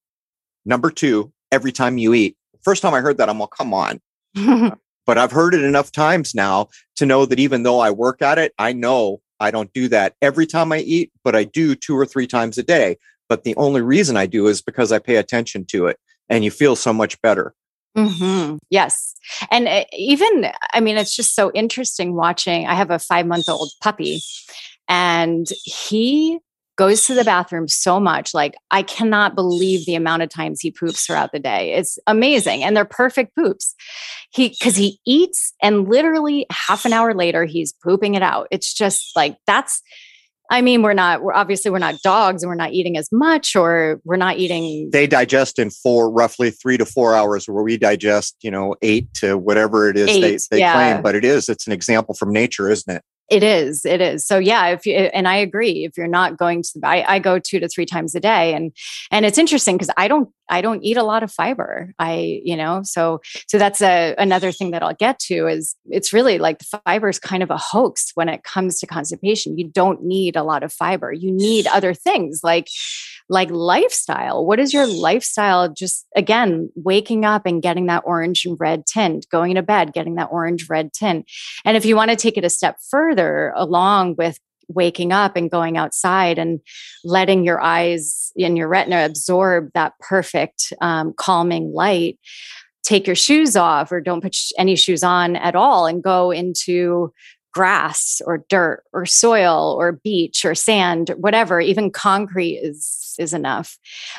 [0.65, 2.37] number two every time you eat.
[2.62, 4.00] First time I heard that, I'm like, come on.
[5.06, 8.38] but I've heard it enough times now to know that even though I work at
[8.38, 11.96] it, I know I don't do that every time I eat, but I do two
[11.96, 12.96] or three times a day.
[13.28, 16.50] But the only reason I do is because I pay attention to it and you
[16.50, 17.54] feel so much better.
[17.96, 18.56] Mm-hmm.
[18.68, 19.14] Yes.
[19.50, 22.66] And uh, even, I mean, it's just so interesting watching.
[22.66, 24.20] I have a five month old puppy
[24.88, 26.38] and he
[26.77, 28.35] goes to the bathroom so much.
[28.35, 31.73] Like, I cannot believe the amount of times he poops throughout the day.
[31.73, 32.62] It's amazing.
[32.62, 33.75] And they're perfect poops.
[34.31, 38.49] He, cause he eats and literally half an hour later, he's pooping it out.
[38.51, 39.81] It's just like, that's,
[40.51, 43.57] I mean, we're not, we're obviously we're not dogs and we're not eating as much
[43.57, 44.91] or we're not eating.
[44.93, 49.12] They digest in four, roughly three to four hours where we digest, you know, eight
[49.15, 50.73] to whatever it is eight, they, they yeah.
[50.75, 53.03] claim, but it is, it's an example from nature, isn't it?
[53.29, 53.85] It is.
[53.85, 54.25] It is.
[54.25, 57.39] So yeah, if you and I agree, if you're not going to I, I go
[57.39, 58.73] two to three times a day and
[59.11, 61.93] and it's interesting because I don't I don't eat a lot of fiber.
[61.99, 66.12] I, you know, so so that's a another thing that I'll get to is it's
[66.12, 69.59] really like the fiber is kind of a hoax when it comes to constipation.
[69.59, 71.12] You don't need a lot of fiber.
[71.12, 72.69] You need other things like
[73.29, 74.47] like lifestyle.
[74.47, 75.69] What is your lifestyle?
[75.69, 80.15] Just again, waking up and getting that orange and red tint, going to bed, getting
[80.15, 81.29] that orange red tint.
[81.65, 85.50] And if you want to take it a step further along with waking up and
[85.50, 86.61] going outside and
[87.05, 92.18] letting your eyes and your retina absorb that perfect um, calming light
[92.83, 97.12] take your shoes off or don't put any shoes on at all and go into
[97.52, 103.79] grass or dirt or soil or beach or sand whatever even concrete is is enough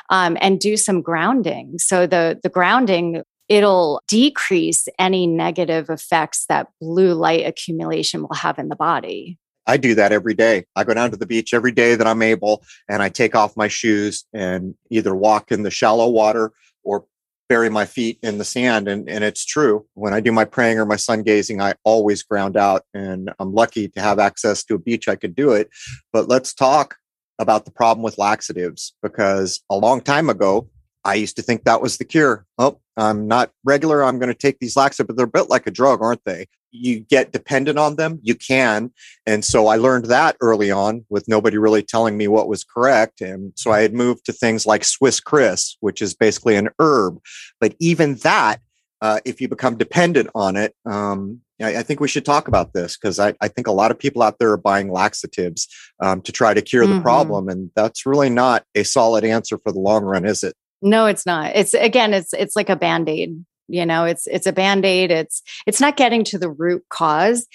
[0.10, 1.78] um, and do some grounding.
[1.78, 8.60] So the the grounding it'll decrease any negative effects that blue light accumulation will have
[8.60, 10.64] in the body I do that every day.
[10.76, 13.58] I go down to the beach every day that I'm able and I take off
[13.58, 17.06] my shoes and either walk in the shallow water or
[17.50, 18.88] bury my feet in the sand.
[18.88, 19.86] And, and it's true.
[19.94, 22.84] When I do my praying or my sun gazing, I always ground out.
[22.94, 25.70] And I'm lucky to have access to a beach I could do it.
[26.14, 26.96] But let's talk
[27.40, 30.70] about the problem with laxatives because a long time ago,
[31.08, 32.46] I used to think that was the cure.
[32.58, 34.04] Oh, I'm not regular.
[34.04, 36.48] I'm going to take these laxatives, but they're built like a drug, aren't they?
[36.72, 38.20] You get dependent on them.
[38.24, 38.92] You can.
[39.26, 43.22] And so I learned that early on with nobody really telling me what was correct.
[43.22, 47.20] And so I had moved to things like Swiss Kriss, which is basically an herb.
[47.62, 48.60] But even that,
[49.02, 52.74] uh, if you become dependent on it, um, I, I, think we should talk about
[52.74, 55.68] this because I, I, think a lot of people out there are buying laxatives
[56.02, 56.96] um, to try to cure mm-hmm.
[56.96, 57.48] the problem.
[57.48, 60.56] And that's really not a solid answer for the long run, is it?
[60.82, 61.56] No, it's not.
[61.56, 63.44] It's again, it's it's like a band-aid.
[63.70, 65.12] You know, it's it's a band-aid.
[65.12, 67.46] It's it's not getting to the root cause.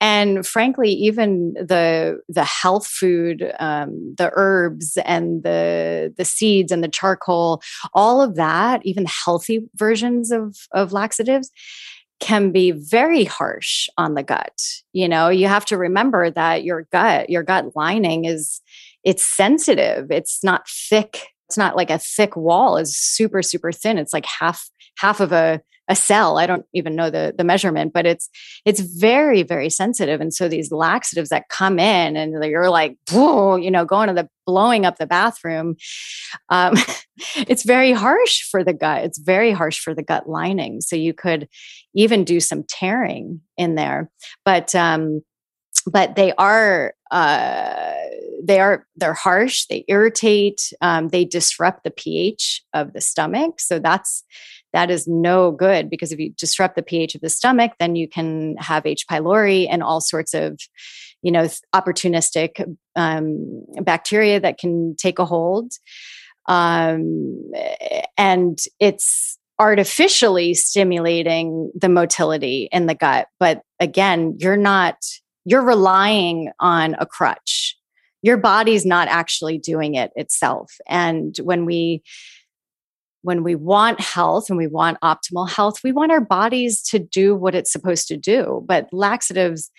[0.00, 6.82] And frankly, even the the health food, um, the herbs and the the seeds and
[6.82, 7.60] the charcoal,
[7.92, 11.50] all of that, even healthy versions of of laxatives,
[12.20, 14.58] can be very harsh on the gut.
[14.92, 18.60] You know, you have to remember that your gut, your gut lining is
[19.04, 20.10] it's sensitive.
[20.10, 23.98] It's not thick it's not like a thick wall is super super thin.
[23.98, 26.36] It's like half half of a a cell.
[26.36, 28.28] I don't even know the the measurement but it's
[28.66, 30.20] it's very very sensitive.
[30.20, 34.28] And so these laxatives that come in and you're like you know going to the
[34.46, 35.76] blowing up the bathroom
[36.50, 36.74] um,
[37.36, 39.04] it's very harsh for the gut.
[39.04, 40.82] It's very harsh for the gut lining.
[40.82, 41.48] So you could
[41.94, 44.10] even do some tearing in there.
[44.44, 45.22] But um
[45.86, 47.94] but they are uh,
[48.42, 53.60] they are they're harsh they irritate um, they disrupt the ph of the stomach.
[53.60, 54.24] So that's
[54.72, 58.08] that is no good because if you disrupt the ph of the stomach then you
[58.08, 59.06] can have h.
[59.10, 60.58] pylori and all sorts of
[61.22, 62.62] you know opportunistic
[62.96, 65.72] um, bacteria that can take a hold.
[66.46, 67.50] Um,
[68.16, 73.28] and it's artificially stimulating the motility in the gut.
[73.40, 74.96] But again you're not
[75.44, 77.78] you're relying on a crutch
[78.22, 80.74] your body's not actually doing it itself.
[80.86, 82.02] And when we
[83.22, 87.34] when we want health and we want optimal health, we want our bodies to do
[87.34, 88.64] what it's supposed to do.
[88.66, 89.70] But laxatives,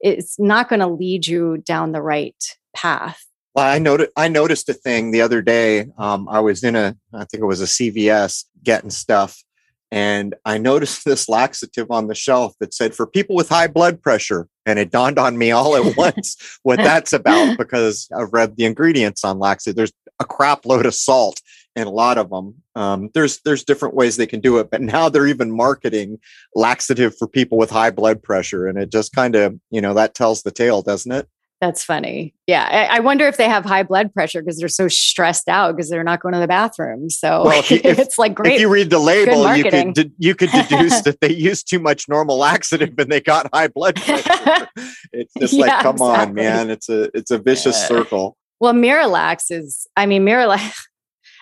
[0.00, 2.42] it's not going to lead you down the right
[2.74, 3.22] path.
[3.54, 5.88] Well, I noticed I noticed a thing the other day.
[5.98, 9.42] Um, I was in a, I think it was a CVS getting stuff,
[9.90, 14.02] and I noticed this laxative on the shelf that said for people with high blood
[14.02, 14.48] pressure.
[14.66, 18.66] And it dawned on me all at once what that's about because I've read the
[18.66, 19.76] ingredients on laxative.
[19.76, 21.40] There's a crap load of salt
[21.76, 22.54] in a lot of them.
[22.74, 26.18] Um, there's there's different ways they can do it, but now they're even marketing
[26.54, 30.14] laxative for people with high blood pressure, and it just kind of you know that
[30.14, 31.28] tells the tale, doesn't it?
[31.66, 32.32] That's funny.
[32.46, 32.68] Yeah.
[32.70, 35.90] I, I, wonder if they have high blood pressure because they're so stressed out because
[35.90, 37.10] they're not going to the bathroom.
[37.10, 38.54] So well, you, if, it's like great.
[38.54, 42.08] If you read the label, you could, you could deduce that they used too much
[42.08, 44.68] normal laxative and they got high blood pressure.
[45.12, 46.28] it's just yeah, like, come exactly.
[46.28, 46.70] on, man.
[46.70, 47.88] It's a, it's a vicious yeah.
[47.88, 48.36] circle.
[48.60, 50.72] Well, Miralax is, I mean, Miralax,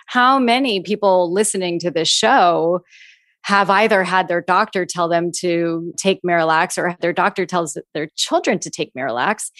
[0.06, 2.82] how many people listening to this show
[3.44, 8.08] have either had their doctor tell them to take Miralax or their doctor tells their
[8.16, 9.50] children to take Miralax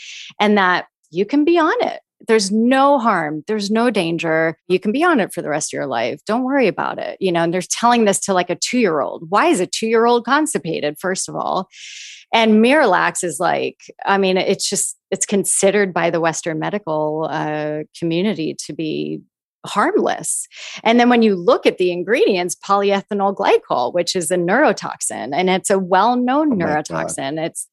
[0.40, 2.00] and that you can be on it.
[2.26, 3.44] There's no harm.
[3.46, 4.56] There's no danger.
[4.68, 6.20] You can be on it for the rest of your life.
[6.26, 7.18] Don't worry about it.
[7.20, 9.26] You know, and they're telling this to like a two year old.
[9.28, 11.68] Why is a two year old constipated, first of all?
[12.32, 17.80] And Miralax is like, I mean, it's just, it's considered by the Western medical uh,
[17.98, 19.20] community to be
[19.64, 20.46] harmless.
[20.82, 25.50] And then when you look at the ingredients, polyethylene glycol, which is a neurotoxin, and
[25.50, 27.44] it's a well-known oh neurotoxin.
[27.44, 27.68] It's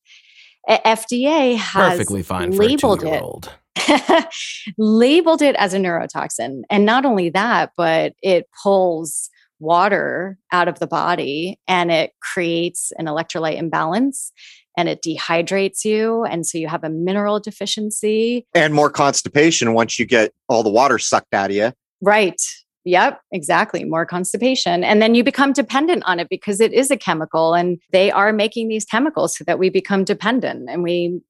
[0.70, 3.50] FDA has perfectly fine labeled it.
[4.78, 6.62] labeled it as a neurotoxin.
[6.70, 12.92] And not only that, but it pulls water out of the body and it creates
[12.98, 14.32] an electrolyte imbalance
[14.82, 16.24] and it dehydrates you.
[16.24, 18.48] And so you have a mineral deficiency.
[18.56, 21.72] And more constipation once you get all the water sucked out of you.
[22.02, 22.42] Right.
[22.84, 23.84] Yep, exactly.
[23.84, 24.84] More constipation.
[24.84, 28.34] And then you become dependent on it because it is a chemical and they are
[28.34, 31.22] making these chemicals so that we become dependent and we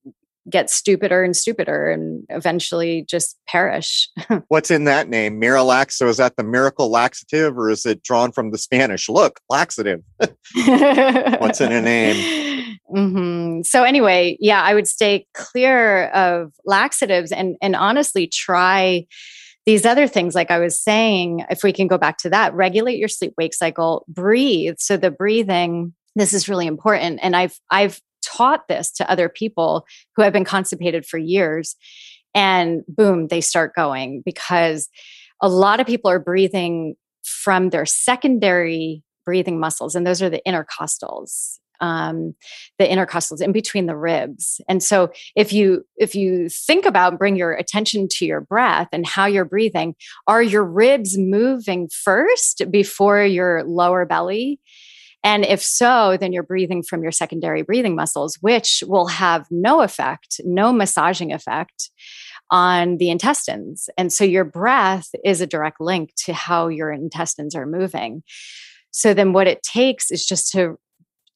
[0.50, 4.10] get stupider and stupider and eventually just perish.
[4.48, 5.40] What's in that name?
[5.40, 5.94] Miralax.
[5.94, 9.08] So is that the miracle laxative or is it drawn from the Spanish?
[9.08, 10.02] Look, laxative.
[10.20, 12.78] What's in a name?
[12.94, 13.62] Mm-hmm.
[13.64, 19.06] So anyway, yeah, I would stay clear of laxatives and and honestly try
[19.66, 22.98] these other things, like I was saying, if we can go back to that, regulate
[22.98, 24.76] your sleep wake cycle, breathe.
[24.80, 27.20] So the breathing, this is really important.
[27.22, 28.02] And I've I've
[28.42, 31.76] taught this to other people who have been constipated for years.
[32.34, 34.90] And boom, they start going because
[35.42, 40.42] a lot of people are breathing from their secondary breathing muscles, and those are the
[40.48, 42.36] intercostals um,
[42.78, 47.36] the intercostals in between the ribs and so if you if you think about bring
[47.36, 49.96] your attention to your breath and how you're breathing
[50.28, 54.60] are your ribs moving first before your lower belly
[55.24, 59.82] and if so, then you're breathing from your secondary breathing muscles, which will have no
[59.82, 61.92] effect, no massaging effect
[62.50, 63.90] on the intestines.
[63.98, 68.24] And so your breath is a direct link to how your intestines are moving.
[68.92, 70.78] So then what it takes is just to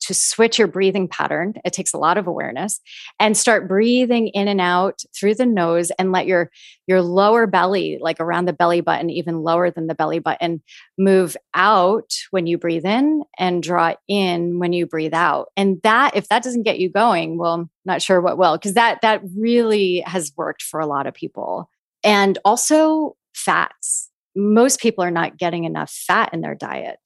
[0.06, 1.54] to switch your breathing pattern.
[1.64, 2.80] It takes a lot of awareness
[3.20, 6.52] and start breathing in and out through the nose and let your
[6.88, 10.62] your lower belly like around the belly button even lower than the belly button
[10.98, 15.48] move out when you breathe in and draw in when you breathe out.
[15.58, 19.02] And that if that doesn't get you going, well, not sure what will because that
[19.02, 21.70] that really has worked for a lot of people.
[22.04, 24.10] And also fats.
[24.36, 27.00] Most people are not getting enough fat in their diet.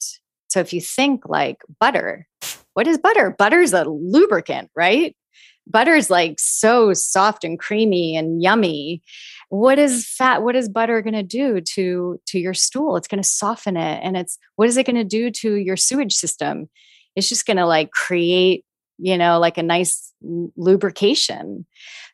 [0.48, 2.26] So if you think like butter,
[2.74, 3.34] what is butter?
[3.36, 5.16] Butter's a lubricant, right?
[5.66, 9.02] Butter's like so soft and creamy and yummy.
[9.50, 10.42] What is fat?
[10.42, 12.96] What is butter going to do to to your stool?
[12.96, 15.76] It's going to soften it, and it's what is it going to do to your
[15.76, 16.68] sewage system?
[17.16, 18.64] It's just going to like create,
[18.98, 20.12] you know, like a nice
[20.56, 21.66] lubrication.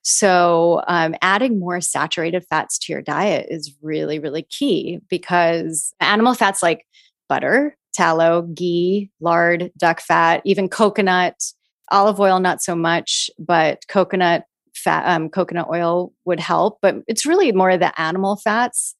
[0.02, 6.34] So, um, adding more saturated fats to your diet is really, really key because animal
[6.34, 6.86] fats like
[7.28, 11.42] butter, tallow, ghee, lard, duck fat, even coconut,
[11.90, 14.44] olive oil, not so much, but coconut
[14.74, 16.78] fat, um, coconut oil would help.
[16.82, 18.94] But it's really more of the animal fats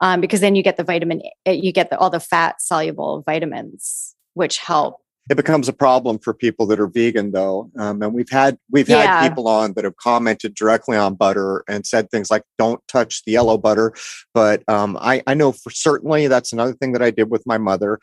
[0.00, 4.14] um, because then you get the vitamin, you get the, all the fat soluble vitamins,
[4.34, 8.30] which help it becomes a problem for people that are vegan though um, and we've
[8.30, 9.20] had we've yeah.
[9.20, 13.24] had people on that have commented directly on butter and said things like don't touch
[13.24, 13.92] the yellow butter
[14.34, 17.58] but um, I, I know for certainly that's another thing that i did with my
[17.58, 17.98] mother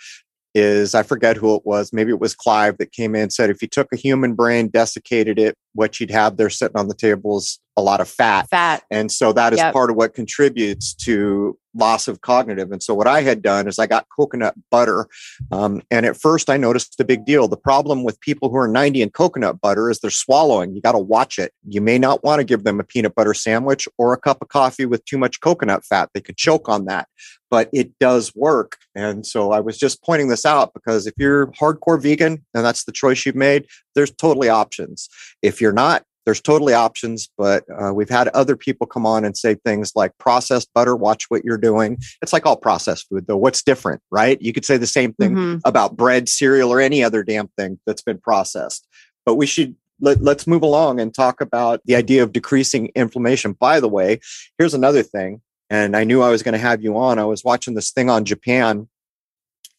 [0.55, 1.93] is I forget who it was.
[1.93, 4.69] Maybe it was Clive that came in and said if you took a human brain,
[4.69, 8.49] desiccated it, what you'd have there sitting on the table is a lot of fat.
[8.49, 8.83] Fat.
[8.89, 9.73] And so that is Yep.
[9.73, 12.71] part of what contributes to loss of cognitive.
[12.71, 15.07] And so what I had done is I got coconut butter.
[15.51, 17.47] Um, and at first I noticed the big deal.
[17.47, 20.75] The problem with people who are 90 and coconut butter is they're swallowing.
[20.75, 21.53] You got to watch it.
[21.67, 24.49] You may not want to give them a peanut butter sandwich or a cup of
[24.49, 26.09] coffee with too much coconut fat.
[26.13, 27.07] They could choke on that,
[27.49, 28.77] but it does work.
[28.95, 32.83] And so I was just pointing this out because if you're hardcore vegan and that's
[32.83, 33.65] the choice you've made,
[33.95, 35.09] there's totally options.
[35.41, 39.35] If you're not, there's totally options, but uh, we've had other people come on and
[39.35, 41.97] say things like processed butter, watch what you're doing.
[42.21, 43.35] It's like all processed food, though.
[43.35, 44.39] What's different, right?
[44.39, 45.61] You could say the same thing Mhm.
[45.65, 48.87] about bread, cereal, or any other damn thing that's been processed.
[49.25, 53.53] But we should let, let's move along and talk about the idea of decreasing inflammation.
[53.53, 54.19] By the way,
[54.59, 55.41] here's another thing.
[55.71, 57.17] And I knew I was going to have you on.
[57.17, 58.87] I was watching this thing on Japan.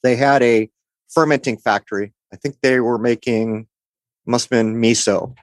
[0.02, 0.68] They had a
[1.14, 2.12] fermenting factory.
[2.32, 3.68] I think they were making,
[4.26, 5.36] must have been miso.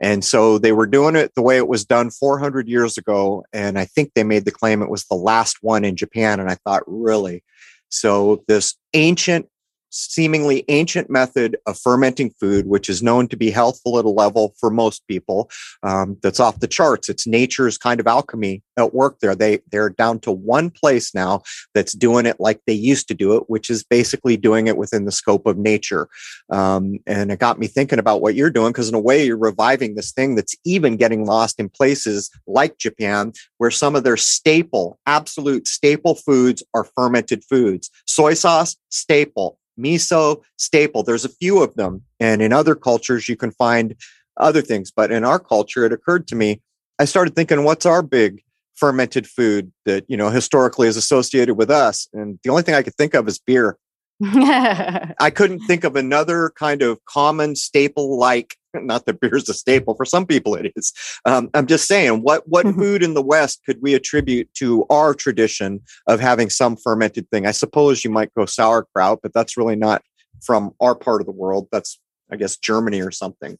[0.00, 3.44] And so they were doing it the way it was done 400 years ago.
[3.52, 6.40] And I think they made the claim it was the last one in Japan.
[6.40, 7.44] And I thought, really?
[7.90, 9.46] So this ancient,
[9.90, 14.54] seemingly ancient method of fermenting food, which is known to be healthful at a level
[14.58, 15.50] for most people,
[15.82, 17.08] um, that's off the charts.
[17.08, 19.34] It's nature's kind of alchemy at work there.
[19.34, 21.42] They they're down to one place now
[21.74, 25.04] that's doing it like they used to do it, which is basically doing it within
[25.04, 26.08] the scope of nature.
[26.50, 29.36] Um, and it got me thinking about what you're doing because in a way you're
[29.36, 34.16] reviving this thing that's even getting lost in places like Japan, where some of their
[34.16, 37.90] staple, absolute staple foods are fermented foods.
[38.06, 39.59] Soy sauce, staple.
[39.78, 41.02] Miso, staple.
[41.02, 42.02] There's a few of them.
[42.18, 43.96] And in other cultures, you can find
[44.36, 44.90] other things.
[44.90, 46.60] But in our culture, it occurred to me,
[46.98, 48.42] I started thinking, what's our big
[48.74, 52.08] fermented food that, you know, historically is associated with us?
[52.12, 53.76] And the only thing I could think of is beer.
[54.22, 59.54] I couldn't think of another kind of common staple like not that beer is a
[59.54, 60.92] staple for some people it is.
[61.24, 62.76] Um, i'm just saying what what Mhm.
[62.78, 67.46] food in the west could we attribute to our tradition of having some fermented thing?
[67.46, 70.02] I suppose you might go sauerkraut but that's really not
[70.42, 71.68] from our part of the world.
[71.72, 71.98] That's
[72.32, 73.58] i guess germany or something.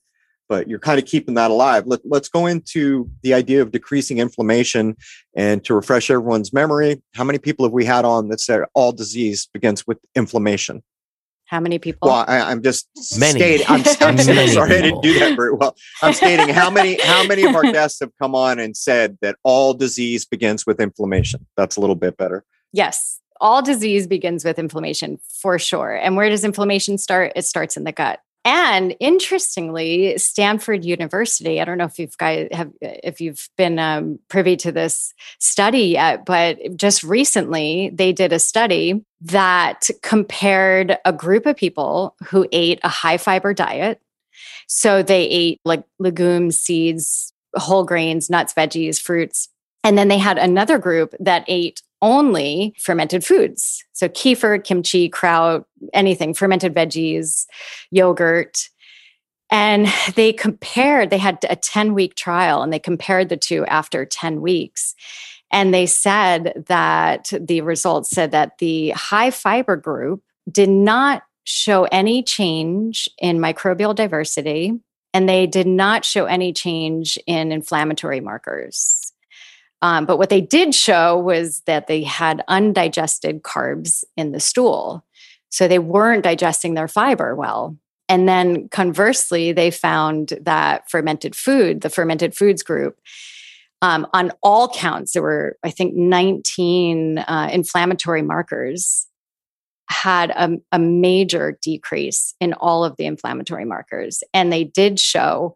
[0.49, 1.85] But you're kind of keeping that alive.
[1.87, 4.97] Let, let's go into the idea of decreasing inflammation
[5.37, 8.93] and to refresh everyone's memory how many people have we had on that said all
[8.93, 10.83] disease begins with inflammation
[11.51, 12.09] How many people?
[12.09, 12.89] well, I, I'm just
[13.19, 13.41] Many.
[13.41, 13.67] stating.
[13.69, 15.75] I'm, I'm Many sorry, I didn't do that very well.
[16.01, 19.35] I'm stating how many how many of our guests have come on and said that
[19.43, 21.45] all disease begins with inflammation.
[21.57, 22.45] That's a little bit better.
[22.73, 23.19] Yes.
[23.41, 25.93] All disease begins with inflammation for sure.
[25.93, 27.33] And where does inflammation start?
[27.35, 28.21] It starts in the gut.
[28.53, 34.19] And interestingly, Stanford University, I don't know if you've guys have if you've been um,
[34.27, 41.13] privy to this study yet, but just recently they did a study that compared a
[41.13, 44.01] group of people who ate a high fiber diet.
[44.67, 49.49] So they ate like legumes, seeds, whole grains, nuts, veggies, fruits.
[49.85, 53.85] And then they had another group that ate only fermented foods.
[53.93, 57.47] So kefir, kimchi, kraut, anything, fermented veggies,
[57.91, 58.69] yogurt.
[59.51, 64.05] And they compared, they had a 10 week trial and they compared the two after
[64.05, 64.95] 10 weeks.
[65.53, 71.85] And they said that the results said that the high fiber group did not show
[71.85, 74.73] any change in microbial diversity
[75.13, 79.13] and they did not show any change in inflammatory markers.
[79.83, 85.05] Um, but what they did show was that they had undigested carbs in the stool.
[85.49, 87.77] So they weren't digesting their fiber well.
[88.09, 92.99] And then conversely, they found that fermented food, the fermented foods group,
[93.83, 99.07] um, on all counts, there were, I think, 19 uh, inflammatory markers,
[99.91, 104.23] had a, a major decrease in all of the inflammatory markers.
[104.33, 105.55] And they did show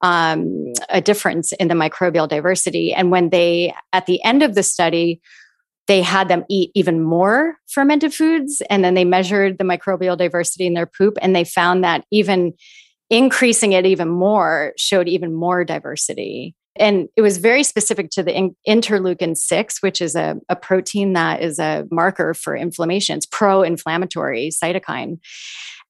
[0.00, 2.94] um, a difference in the microbial diversity.
[2.94, 5.20] And when they, at the end of the study,
[5.86, 8.62] they had them eat even more fermented foods.
[8.70, 11.18] And then they measured the microbial diversity in their poop.
[11.20, 12.54] And they found that even
[13.10, 16.54] increasing it even more showed even more diversity.
[16.76, 21.12] And it was very specific to the in- interleukin 6, which is a, a protein
[21.12, 23.16] that is a marker for inflammation.
[23.16, 25.18] It's pro inflammatory cytokine.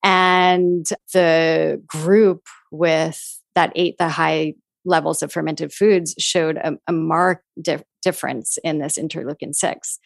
[0.03, 4.55] And the group with that ate the high
[4.85, 9.99] levels of fermented foods showed a, a marked dif- difference in this interleukin 6.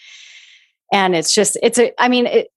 [0.92, 2.48] And it's just, it's a, I mean, it,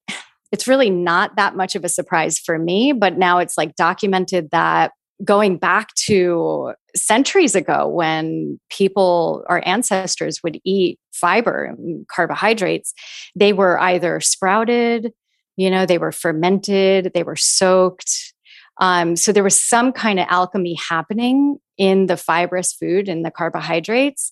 [0.51, 4.49] it's really not that much of a surprise for me, but now it's like documented
[4.51, 4.91] that
[5.23, 12.93] going back to centuries ago when people, our ancestors would eat fiber and carbohydrates,
[13.35, 15.13] they were either sprouted,
[15.57, 18.33] You know, they were fermented, they were soaked.
[18.79, 23.31] Um, so there was some kind of alchemy happening in the fibrous food and the
[23.31, 24.31] carbohydrates,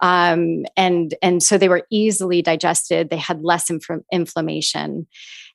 [0.00, 3.10] um, and and so they were easily digested.
[3.10, 5.06] They had less inf- inflammation,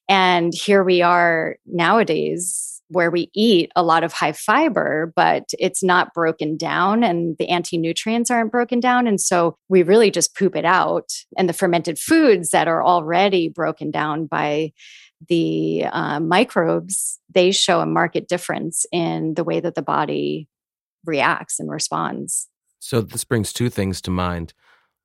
[0.07, 5.83] and here we are nowadays where we eat a lot of high fiber, but it's
[5.83, 9.07] not broken down and the anti nutrients aren't broken down.
[9.07, 11.11] And so we really just poop it out.
[11.37, 14.73] And the fermented foods that are already broken down by
[15.27, 20.47] the uh, microbes, they show a market difference in the way that the body
[21.05, 22.47] reacts and responds.
[22.79, 24.53] So this brings two things to mind.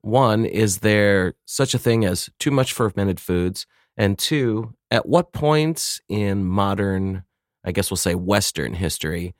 [0.00, 3.66] One, is there such a thing as too much fermented foods?
[3.96, 7.24] And two, at what point in modern
[7.64, 9.34] I guess we'll say Western history,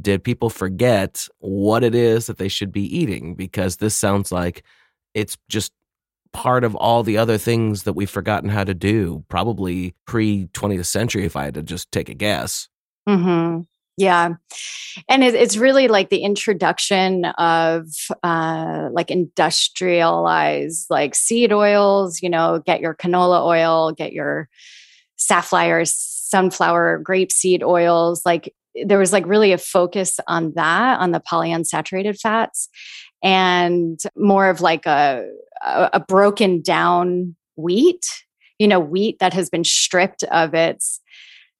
[0.00, 3.34] did people forget what it is that they should be eating?
[3.34, 4.64] Because this sounds like
[5.14, 5.72] it's just
[6.32, 10.86] part of all the other things that we've forgotten how to do, probably pre 20th
[10.86, 12.68] century, if I had to just take a guess.
[13.08, 13.62] Mm-hmm.
[13.96, 14.34] Yeah.
[15.08, 17.86] And it, it's really like the introduction of
[18.24, 24.48] uh, like industrialized like seed oils, you know, get your canola oil, get your
[25.16, 25.84] safflower
[26.34, 28.52] sunflower grapeseed oils like
[28.84, 32.68] there was like really a focus on that on the polyunsaturated fats
[33.22, 35.24] and more of like a
[35.64, 38.04] a broken down wheat
[38.58, 41.00] you know wheat that has been stripped of its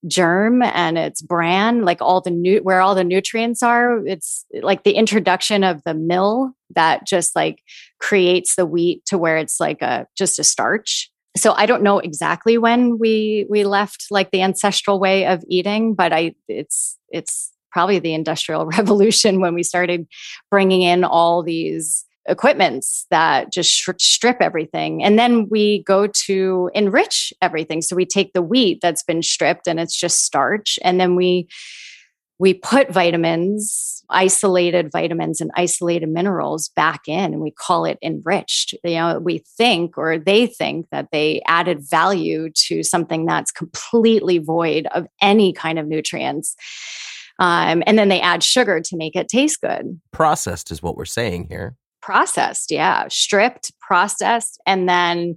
[0.06, 4.04] germ and its bran like all the new where all the nutrients are.
[4.06, 7.62] It's like the introduction of the mill that just like
[8.00, 11.98] creates the wheat to where it's like a just a starch so i don't know
[11.98, 17.52] exactly when we we left like the ancestral way of eating but i it's it's
[17.72, 20.06] probably the industrial revolution when we started
[20.50, 25.04] bringing in all these equipments that just strip everything.
[25.04, 27.82] And then we go to enrich everything.
[27.82, 30.78] So we take the wheat that's been stripped and it's just starch.
[30.82, 31.48] And then we
[32.38, 38.74] we put vitamins, isolated vitamins and isolated minerals back in, and we call it enriched.
[38.82, 44.38] You know, we think or they think that they added value to something that's completely
[44.38, 46.56] void of any kind of nutrients.
[47.38, 50.00] Um, and then they add sugar to make it taste good.
[50.12, 51.76] Processed is what we're saying here.
[52.00, 53.06] Processed, yeah.
[53.08, 55.36] Stripped, processed, and then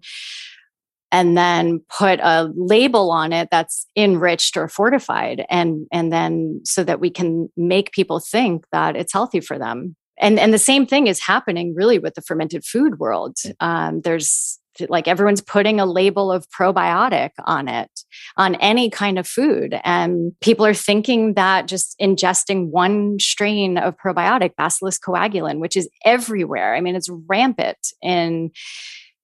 [1.11, 6.83] and then put a label on it that's enriched or fortified and and then so
[6.83, 9.95] that we can make people think that it's healthy for them.
[10.19, 13.37] And and the same thing is happening really with the fermented food world.
[13.59, 17.89] Um, there's like everyone's putting a label of probiotic on it
[18.37, 23.97] on any kind of food and people are thinking that just ingesting one strain of
[23.97, 28.51] probiotic bacillus coagulans which is everywhere i mean it's rampant in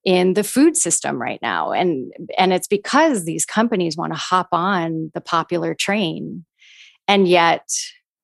[0.06, 1.72] in the food system right now.
[1.72, 6.45] And and it's because these companies want to hop on the popular train.
[7.08, 7.70] And yet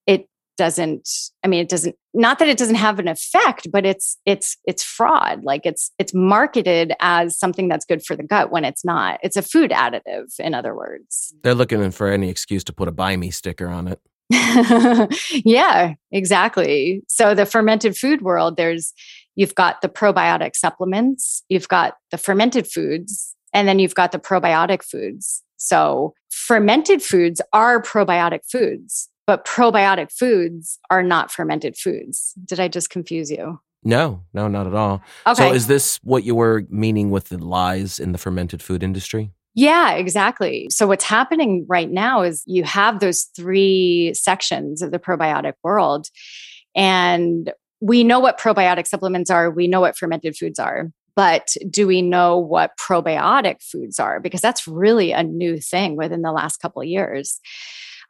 [0.07, 0.27] it
[0.57, 1.09] doesn't
[1.43, 4.83] i mean it doesn't not that it doesn't have an effect but it's it's it's
[4.83, 5.43] fraud.
[5.43, 9.19] Like it's it's marketed as something that's good for the gut when it's not.
[9.23, 11.33] It's a food additive in other words.
[11.43, 14.01] They're looking for any excuse to put a buy me sticker on it.
[15.45, 17.03] Yeah exactly.
[17.07, 18.93] So the fermented food world there's
[19.35, 24.19] You've got the probiotic supplements, you've got the fermented foods, and then you've got the
[24.19, 25.43] probiotic foods.
[25.57, 32.33] So, fermented foods are probiotic foods, but probiotic foods are not fermented foods.
[32.45, 33.59] Did I just confuse you?
[33.83, 35.01] No, no, not at all.
[35.25, 35.49] Okay.
[35.49, 39.31] So, is this what you were meaning with the lies in the fermented food industry?
[39.55, 40.67] Yeah, exactly.
[40.69, 46.07] So, what's happening right now is you have those three sections of the probiotic world.
[46.75, 47.51] And
[47.81, 50.91] we know what probiotic supplements are, we know what fermented foods are.
[51.15, 54.19] But do we know what probiotic foods are?
[54.19, 57.39] Because that's really a new thing within the last couple of years.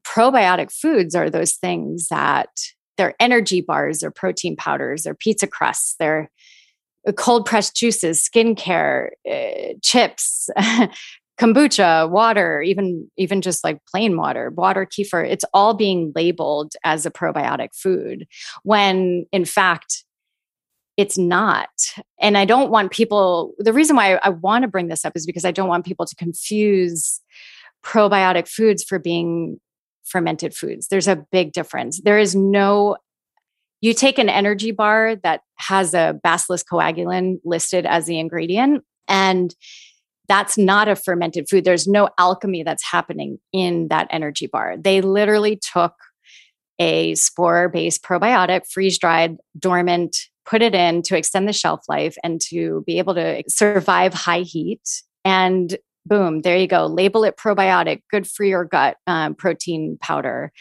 [0.05, 2.49] Probiotic foods are those things that
[2.97, 6.29] they're energy bars, or protein powders, or pizza crusts, they're
[7.15, 10.49] cold pressed juices, skincare, uh, chips,
[11.39, 17.05] kombucha, water, even even just like plain water, water, kefir, it's all being labeled as
[17.05, 18.27] a probiotic food
[18.63, 20.03] when in fact
[20.97, 21.69] it's not.
[22.19, 25.25] And I don't want people the reason why I, want to bring this up is
[25.25, 27.21] because I don't want people to confuse
[27.85, 29.61] probiotic foods for being
[30.03, 30.89] fermented foods.
[30.89, 32.01] There's a big difference.
[32.01, 32.97] There is no
[33.79, 39.55] you take an energy bar that has a bacillus coagulans listed as the ingredient and
[40.29, 41.65] that's not a fermented food.
[41.65, 44.77] There's no alchemy that's happening in that energy bar.
[44.77, 45.95] They literally took
[46.77, 50.15] a spore based probiotic, freeze dried, dormant,
[50.45, 54.41] put it in to extend the shelf life and to be able to survive high
[54.41, 54.81] heat.
[55.25, 55.75] And
[56.05, 56.85] boom, there you go.
[56.85, 60.53] Label it probiotic, good for your gut um, protein powder.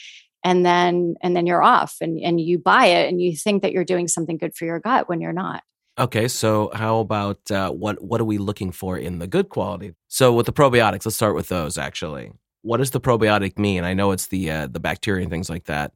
[0.45, 3.73] And then and then you're off and, and you buy it and you think that
[3.73, 5.62] you're doing something good for your gut when you're not.
[5.99, 9.94] Okay, so how about uh, what what are we looking for in the good quality?
[10.07, 11.76] So with the probiotics, let's start with those.
[11.76, 12.30] Actually,
[12.62, 13.82] what does the probiotic mean?
[13.82, 15.92] I know it's the uh, the bacteria and things like that.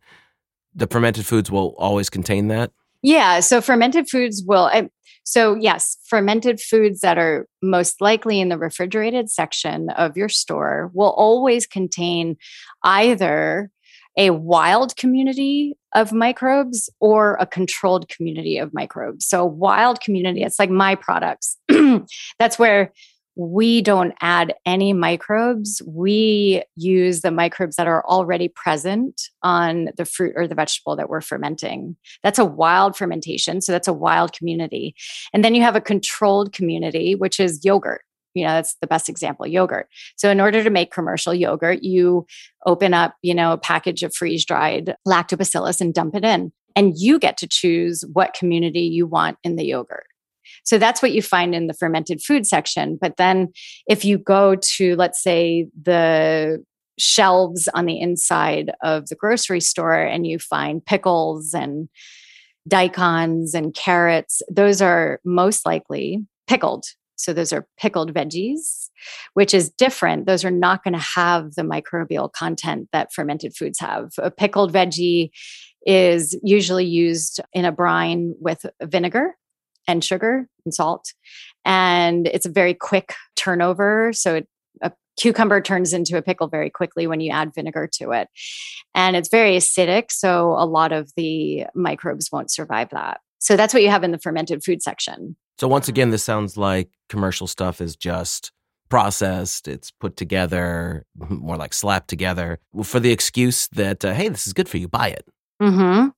[0.74, 2.72] The fermented foods will always contain that.
[3.03, 4.70] Yeah, so fermented foods will.
[5.24, 10.90] So yes, fermented foods that are most likely in the refrigerated section of your store
[10.94, 12.36] will always contain
[12.82, 13.70] either
[14.17, 19.27] a wild community of microbes or a controlled community of microbes.
[19.27, 21.57] So, wild community, it's like my products.
[22.39, 22.93] That's where
[23.35, 25.81] we don't add any microbes.
[25.87, 31.09] We use the microbes that are already present on the fruit or the vegetable that
[31.09, 31.97] we're fermenting.
[32.23, 33.61] That's a wild fermentation.
[33.61, 34.95] So, that's a wild community.
[35.33, 38.03] And then you have a controlled community, which is yogurt
[38.35, 39.89] you know that's the best example yogurt.
[40.16, 42.26] So in order to make commercial yogurt you
[42.66, 46.95] open up you know a package of freeze dried lactobacillus and dump it in and
[46.97, 50.07] you get to choose what community you want in the yogurt.
[50.64, 53.53] So that's what you find in the fermented food section but then
[53.87, 56.64] if you go to let's say the
[56.99, 61.89] shelves on the inside of the grocery store and you find pickles and
[62.68, 66.85] daikons and carrots those are most likely pickled
[67.17, 68.91] so those are pickled veggies,
[69.35, 70.27] which is different.
[70.27, 74.11] Those are not going to have the microbial content that fermented foods have.
[74.19, 75.31] A pickled veggie
[75.87, 79.37] is usually used in a brine with vinegar
[79.89, 81.13] and sugar and salt.
[81.65, 84.13] And it's a very quick turnover.
[84.13, 84.49] So it,
[84.81, 88.29] a cucumber turns into a pickle very quickly when you add vinegar to it.
[88.95, 90.11] And it's very acidic.
[90.11, 93.21] So a lot of the microbes won't survive that.
[93.39, 95.37] So that's what you have in the fermented food section.
[95.63, 98.51] So once again, this sounds like commercial stuff is just
[98.89, 104.49] processed, it's put together, more like slapped together for the excuse that, uh, hey, this
[104.49, 105.25] is good for you, buy it.
[105.63, 106.09] Mm-hmm.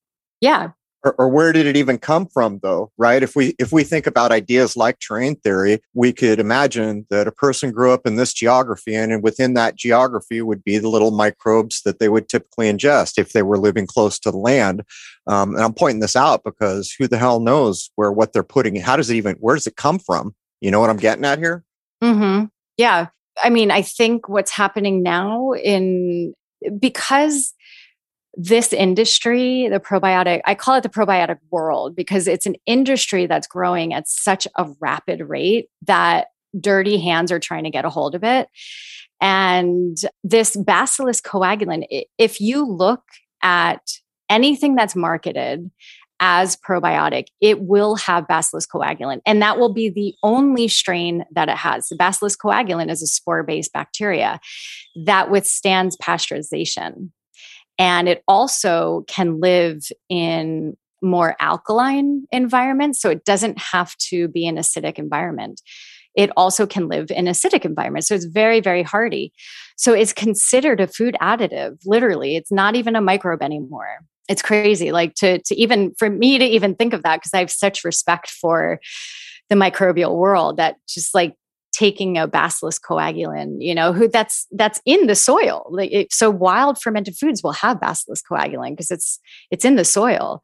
[0.41, 0.71] Yeah
[1.05, 3.23] or, or, where did it even come from though right?
[3.23, 7.33] If we if we think about ideas like terrain theory we could imagine that a
[7.33, 11.83] person grew up in this geography and within that geography would be the little microbes
[11.83, 14.83] that they would typically ingest if they were living close to the land.
[15.27, 18.77] Um, and i'm pointing this out because who the hell knows where what they're putting
[18.77, 20.35] how does it even where does it come from?
[20.61, 21.65] You know what i'm getting at here?
[22.03, 22.47] Mm-hmm.
[22.77, 23.09] yeah.
[23.43, 26.35] I mean i think what's happening now in
[26.79, 27.53] because
[28.37, 33.47] this industry, the probiotic, I call it the probiotic world because it's an industry that's
[33.47, 36.29] growing at such a rapid rate that
[36.59, 38.49] dirty hands are trying to get a hold of it.
[39.21, 41.85] And this bacillus coagulans,
[42.19, 43.03] if you look
[43.43, 43.81] at
[44.29, 45.71] anything that's marketed
[46.21, 49.21] as probiotic, it will have bacillus coagulans.
[49.27, 51.89] And that will be the only strain that it has.
[51.89, 54.41] The bacillus coagulans is a spore based bacteria
[55.05, 57.11] that withstands pasteurization.
[57.79, 63.01] And it also can live in more alkaline environments.
[63.01, 65.61] So it doesn't have to be an acidic environment.
[66.15, 68.09] It also can live in acidic environments.
[68.09, 69.33] So it's very, very hardy.
[69.77, 72.37] So it's considered a food additive, literally.
[72.37, 73.99] It's not even a microbe anymore.
[74.29, 74.93] It's crazy.
[74.93, 77.85] Like to, to even, for me to even think of that, because I have such
[77.85, 78.81] respect for
[79.51, 81.35] the microbial world that just like
[81.75, 85.67] taking a bacillus coagulans you know who that's that's in the soil.
[85.71, 89.19] Like it, so wild fermented foods will have bacillus coagulans because it's
[89.51, 90.43] it's in the soil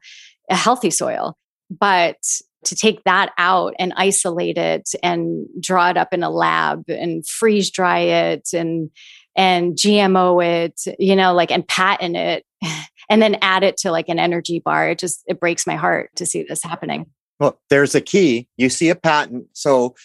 [0.49, 1.37] a healthy soil.
[1.69, 2.17] But
[2.65, 7.25] to take that out and isolate it and draw it up in a lab and
[7.25, 8.91] freeze dry it and
[9.35, 12.45] and gmo it you know like and patent it
[13.09, 16.11] and then add it to like an energy bar it just it breaks my heart
[16.15, 17.05] to see this happening.
[17.39, 18.47] Well there's a key.
[18.57, 19.45] You see a patent.
[19.53, 19.95] So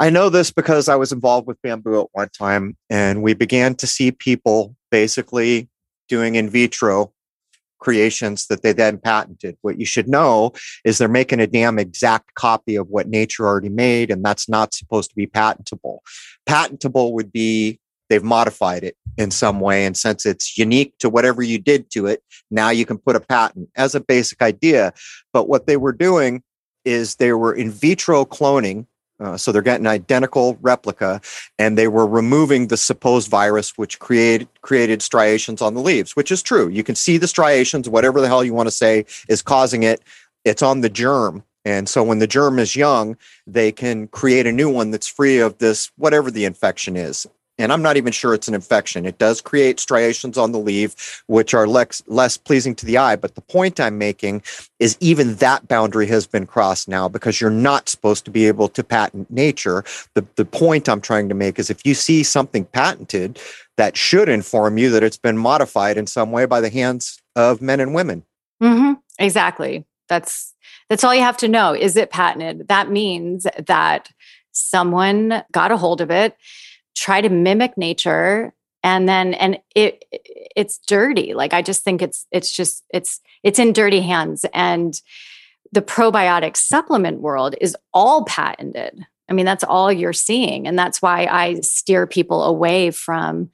[0.00, 3.74] I know this because I was involved with bamboo at one time, and we began
[3.76, 5.68] to see people basically
[6.08, 7.12] doing in vitro
[7.80, 9.56] creations that they then patented.
[9.62, 10.52] What you should know
[10.84, 14.72] is they're making a damn exact copy of what nature already made, and that's not
[14.72, 16.02] supposed to be patentable.
[16.46, 21.42] Patentable would be they've modified it in some way, and since it's unique to whatever
[21.42, 22.22] you did to it,
[22.52, 24.92] now you can put a patent as a basic idea.
[25.32, 26.44] But what they were doing
[26.84, 28.86] is they were in vitro cloning
[29.20, 31.20] uh, so they're getting identical replica,
[31.58, 36.30] and they were removing the supposed virus which created created striations on the leaves, which
[36.30, 36.68] is true.
[36.68, 40.00] You can see the striations, whatever the hell you want to say is causing it.
[40.44, 43.16] It's on the germ, and so when the germ is young,
[43.46, 47.26] they can create a new one that's free of this whatever the infection is.
[47.58, 49.04] And I'm not even sure it's an infection.
[49.04, 53.16] It does create striations on the leaf, which are less, less pleasing to the eye.
[53.16, 54.42] But the point I'm making
[54.78, 58.68] is even that boundary has been crossed now because you're not supposed to be able
[58.68, 59.84] to patent nature.
[60.14, 63.40] The, the point I'm trying to make is if you see something patented,
[63.76, 67.62] that should inform you that it's been modified in some way by the hands of
[67.62, 68.24] men and women.
[68.62, 68.94] Mm-hmm.
[69.18, 69.84] Exactly.
[70.08, 70.54] That's
[70.88, 71.74] that's all you have to know.
[71.74, 72.68] Is it patented?
[72.68, 74.10] That means that
[74.52, 76.36] someone got a hold of it
[76.98, 80.04] try to mimic nature and then and it
[80.56, 81.34] it's dirty.
[81.34, 84.44] Like i just think it's it's just it's it's in dirty hands.
[84.54, 85.00] And
[85.72, 89.04] the probiotic supplement world is all patented.
[89.28, 90.66] I mean that's all you're seeing.
[90.66, 93.50] And that's why i steer people away from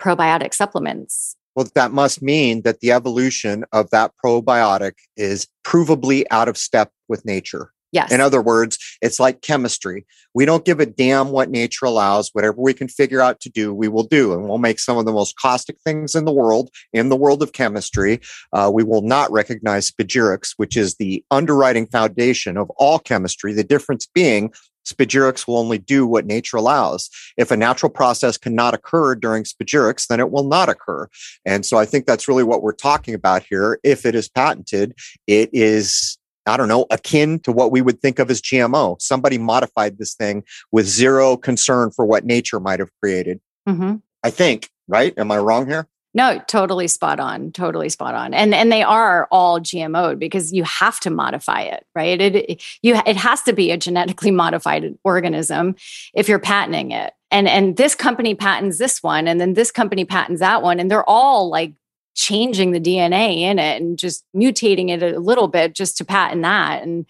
[0.00, 1.36] probiotic supplements.
[1.54, 6.92] Well that must mean that the evolution of that probiotic is provably out of step
[7.08, 8.12] with nature Yes.
[8.12, 10.06] In other words, it's like chemistry.
[10.34, 12.30] We don't give a damn what nature allows.
[12.32, 14.34] Whatever we can figure out to do, we will do.
[14.34, 17.42] And we'll make some of the most caustic things in the world, in the world
[17.42, 18.20] of chemistry.
[18.52, 23.54] Uh, we will not recognize spagyrics, which is the underwriting foundation of all chemistry.
[23.54, 24.52] The difference being
[24.86, 27.10] spagyrics will only do what nature allows.
[27.36, 31.08] If a natural process cannot occur during spagyrics, then it will not occur.
[31.44, 33.78] And so I think that's really what we're talking about here.
[33.82, 34.94] If it is patented,
[35.26, 36.18] it is
[36.48, 39.00] I don't know, akin to what we would think of as GMO.
[39.00, 43.40] Somebody modified this thing with zero concern for what nature might have created.
[43.68, 43.96] Mm-hmm.
[44.22, 45.14] I think, right?
[45.16, 45.86] Am I wrong here?
[46.14, 47.52] No, totally spot on.
[47.52, 48.32] Totally spot on.
[48.32, 52.20] And and they are all GMO'd because you have to modify it, right?
[52.20, 55.76] It you it has to be a genetically modified organism
[56.14, 57.12] if you're patenting it.
[57.30, 60.90] And and this company patents this one and then this company patents that one and
[60.90, 61.74] they're all like
[62.18, 66.42] changing the DNA in it and just mutating it a little bit just to patent
[66.42, 66.82] that.
[66.82, 67.06] And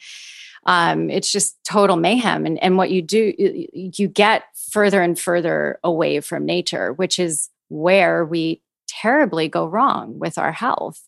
[0.67, 2.45] um, it's just total mayhem.
[2.45, 3.33] And, and what you do,
[3.73, 10.19] you get further and further away from nature, which is where we terribly go wrong
[10.19, 11.01] with our health.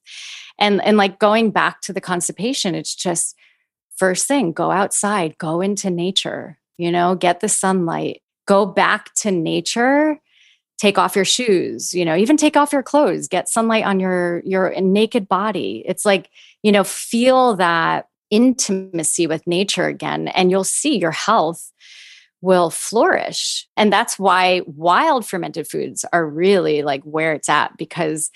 [0.58, 3.36] And, and like going back to the constipation, it's just
[3.96, 9.30] first thing go outside, go into nature, you know, get the sunlight, go back to
[9.30, 10.18] nature
[10.80, 14.42] take off your shoes you know even take off your clothes get sunlight on your
[14.44, 15.84] your naked body.
[15.86, 16.30] It's like
[16.62, 21.72] you know feel that intimacy with nature again and you'll see your health
[22.42, 23.68] will flourish.
[23.76, 28.30] And that's why wild fermented foods are really like where it's at because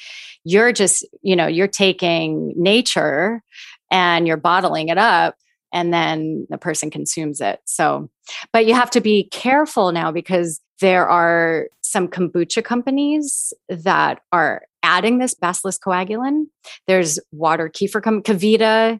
[0.45, 3.42] you're just you know you're taking nature
[3.90, 5.36] and you're bottling it up
[5.72, 7.61] and then the person consumes it.
[7.64, 8.11] So
[8.53, 14.62] but you have to be careful now because there are some kombucha companies that are
[14.83, 16.47] adding this bacillus coagulin.
[16.87, 18.99] There's water kefir, com- KeVita,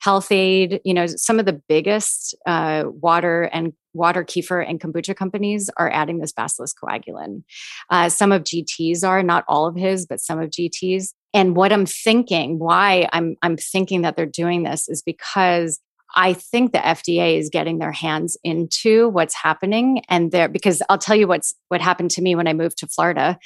[0.00, 5.14] Health Aid, you know, some of the biggest uh, water and water kefir and kombucha
[5.14, 7.44] companies are adding this bacillus coagulin.
[7.88, 11.14] Uh, some of GT's are, not all of his, but some of GT's.
[11.32, 15.78] And what I'm thinking, why I'm I'm thinking that they're doing this is because
[16.14, 20.98] I think the FDA is getting their hands into what's happening, and there because I'll
[20.98, 23.38] tell you what's what happened to me when I moved to Florida.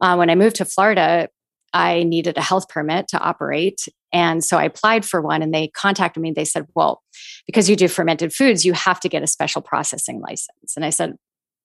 [0.00, 1.28] Uh, when I moved to Florida,
[1.72, 5.42] I needed a health permit to operate, and so I applied for one.
[5.42, 6.32] And they contacted me.
[6.32, 7.02] They said, "Well,
[7.46, 10.90] because you do fermented foods, you have to get a special processing license." And I
[10.90, 11.14] said,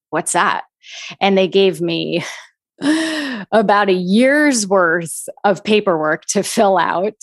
[0.10, 0.64] "What's that?"
[1.20, 2.24] And they gave me
[3.52, 7.16] about a year's worth of paperwork to fill out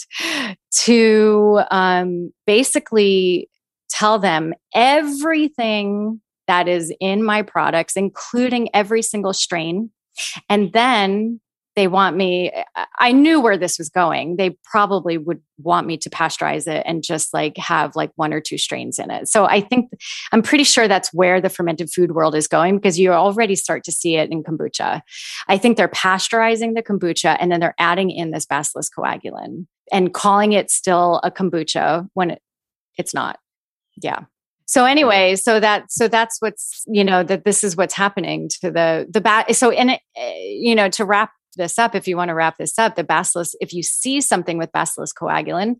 [0.81, 3.49] to um, basically
[3.89, 9.91] tell them everything that is in my products, including every single strain.
[10.49, 11.41] And then
[11.77, 12.51] they want me
[12.99, 14.37] i knew where this was going.
[14.37, 18.41] They probably would want me to pasteurize it and just like have like one or
[18.41, 19.29] two strains in it.
[19.29, 19.91] So i think
[20.33, 23.85] i'm pretty sure that's where the fermented food world is going because you already start
[23.85, 25.03] to see it in kombucha.
[25.49, 30.13] I think they're pasteurizing the kombucha and then they're adding in this bacillus coagulin and
[30.13, 32.43] calling it still a kombucha when it,
[32.99, 33.39] it's not.
[34.03, 34.21] Yeah.
[34.67, 38.71] So anyway so that so that's what's you know that this is what's happening to
[38.71, 42.17] the the bat so in it eh, you know to wrap this up, if you
[42.17, 45.77] want to wrap this up, the bacillus, if you see something with bacillus coagulin,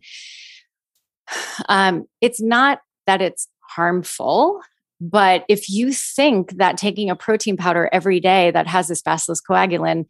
[1.69, 4.61] um, it's not that it's harmful.
[4.99, 9.41] But if you think that taking a protein powder every day that has this bacillus
[9.41, 10.05] coagulin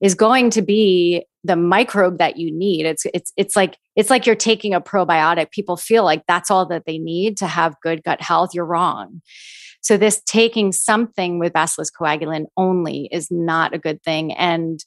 [0.00, 4.26] is going to be the microbe that you need, it's it's it's like it's like
[4.26, 5.50] you're taking a probiotic.
[5.50, 8.50] People feel like that's all that they need to have good gut health.
[8.54, 9.20] You're wrong.
[9.82, 14.32] So this taking something with bacillus coagulin only is not a good thing.
[14.32, 14.84] And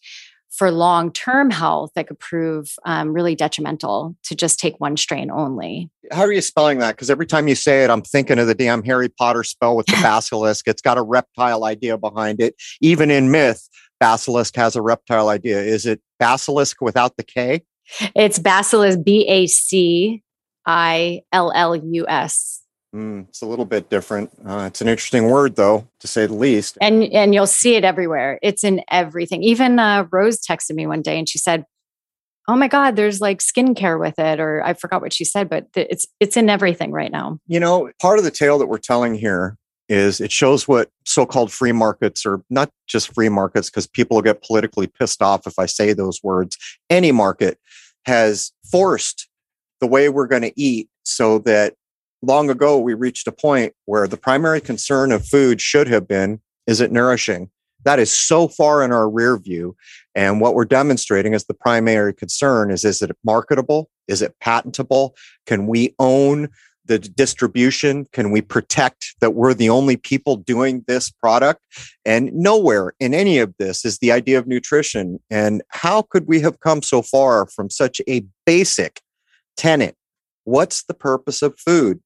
[0.54, 5.32] for long term health that could prove um, really detrimental to just take one strain
[5.32, 5.90] only.
[6.12, 6.96] How are you spelling that?
[6.96, 9.88] Because every time you say it, I'm thinking of the damn Harry Potter spell with
[9.88, 10.68] the basilisk.
[10.68, 12.56] It's got a reptile idea behind it.
[12.82, 13.68] Even in myth,
[14.00, 15.60] basilisk has a reptile idea.
[15.60, 17.64] Is it basilisk without the K?
[18.16, 20.24] It's basilisk, B A C
[20.66, 22.63] I L L U S.
[22.94, 24.32] Mm, it's a little bit different.
[24.46, 26.78] Uh, it's an interesting word, though, to say the least.
[26.80, 28.40] And and you'll see it everywhere.
[28.44, 29.42] It's in everything.
[29.42, 31.66] Even uh, Rose texted me one day and she said,
[32.48, 35.74] "Oh my God, there's like skincare with it," or I forgot what she said, but
[35.74, 37.40] th- it's it's in everything right now.
[37.48, 39.58] You know, part of the tale that we're telling here
[39.90, 44.42] is it shows what so-called free markets or not just free markets because people get
[44.44, 46.58] politically pissed off if I say those words.
[46.90, 47.58] Any market
[48.06, 49.28] has forced
[49.82, 51.74] the way we're going to eat so that
[52.24, 56.40] long ago we reached a point where the primary concern of food should have been
[56.66, 57.50] is it nourishing?
[57.84, 59.76] That is so far in our rear view
[60.16, 63.90] and what we're demonstrating as the primary concern is is it marketable?
[64.08, 65.16] Is it patentable?
[65.46, 66.48] Can we own
[66.86, 68.06] the distribution?
[68.14, 71.62] Can we protect that we're the only people doing this product?
[72.06, 75.20] And nowhere in any of this is the idea of nutrition.
[75.30, 79.02] And how could we have come so far from such a basic
[79.58, 79.96] tenet?
[80.46, 82.02] What's the purpose of food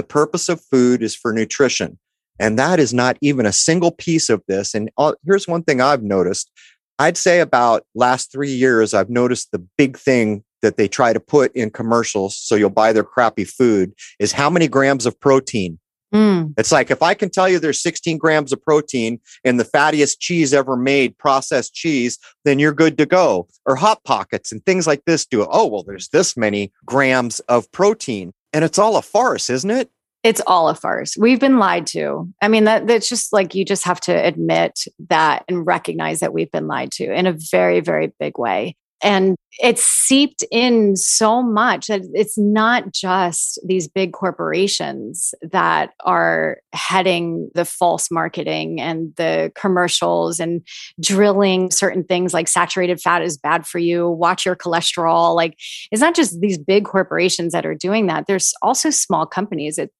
[0.00, 1.98] the purpose of food is for nutrition.
[2.38, 4.74] And that is not even a single piece of this.
[4.74, 6.50] And uh, here's one thing I've noticed.
[6.98, 11.20] I'd say about last three years, I've noticed the big thing that they try to
[11.20, 15.78] put in commercials so you'll buy their crappy food is how many grams of protein.
[16.14, 16.54] Mm.
[16.56, 20.16] It's like if I can tell you there's 16 grams of protein in the fattiest
[20.18, 23.48] cheese ever made, processed cheese, then you're good to go.
[23.66, 25.48] Or hot pockets and things like this do it.
[25.52, 28.32] Oh, well, there's this many grams of protein.
[28.52, 29.90] And it's all a farce, isn't it?
[30.22, 31.16] It's all a farce.
[31.16, 32.28] We've been lied to.
[32.42, 36.34] I mean, that that's just like you just have to admit that and recognize that
[36.34, 41.42] we've been lied to in a very, very big way and it's seeped in so
[41.42, 49.14] much that it's not just these big corporations that are heading the false marketing and
[49.16, 50.62] the commercials and
[51.00, 55.34] drilling certain things like saturated fat is bad for you watch your cholesterol.
[55.34, 55.58] Like
[55.90, 58.26] it's not just these big corporations that are doing that.
[58.26, 59.78] There's also small companies.
[59.78, 59.92] It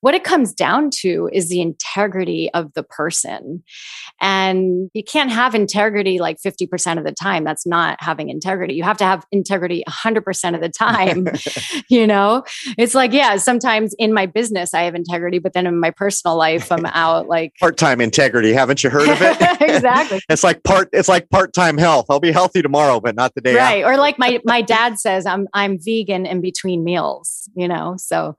[0.00, 3.64] what it comes down to is the integrity of the person.
[4.20, 7.44] And you can't have integrity like 50% of the time.
[7.44, 8.74] That's not having integrity integrity.
[8.74, 11.26] You have to have integrity 100% of the time.
[11.88, 12.44] you know,
[12.78, 16.36] it's like, yeah, sometimes in my business, I have integrity, but then in my personal
[16.36, 18.52] life, I'm out like part time integrity.
[18.52, 19.36] Haven't you heard of it?
[19.60, 20.20] exactly.
[20.28, 22.06] it's like part, it's like part time health.
[22.08, 23.82] I'll be healthy tomorrow, but not the day Right.
[23.82, 23.94] After.
[23.94, 28.36] Or like my, my dad says, I'm, I'm vegan in between meals, you know, so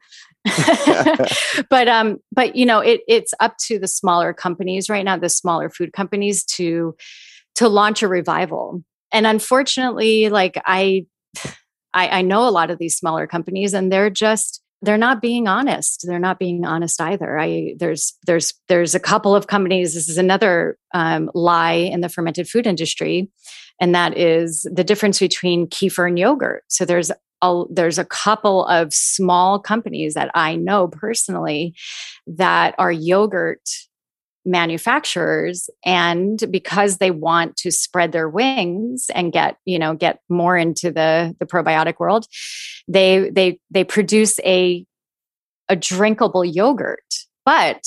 [1.69, 5.27] but um but you know it it's up to the smaller companies right now the
[5.27, 6.95] smaller food companies to
[7.55, 8.81] to launch a revival
[9.11, 11.05] and unfortunately like I,
[11.93, 15.47] I i know a lot of these smaller companies and they're just they're not being
[15.47, 16.05] honest.
[16.07, 17.39] They're not being honest either.
[17.39, 22.09] I there's there's there's a couple of companies this is another um, lie in the
[22.09, 23.29] fermented food industry
[23.81, 26.63] and that is the difference between kefir and yogurt.
[26.67, 31.75] So there's a, there's a couple of small companies that i know personally
[32.25, 33.61] that are yogurt
[34.47, 40.57] manufacturers and because they want to spread their wings and get you know get more
[40.57, 42.25] into the the probiotic world
[42.87, 44.85] they they they produce a
[45.67, 47.13] a drinkable yogurt
[47.45, 47.83] but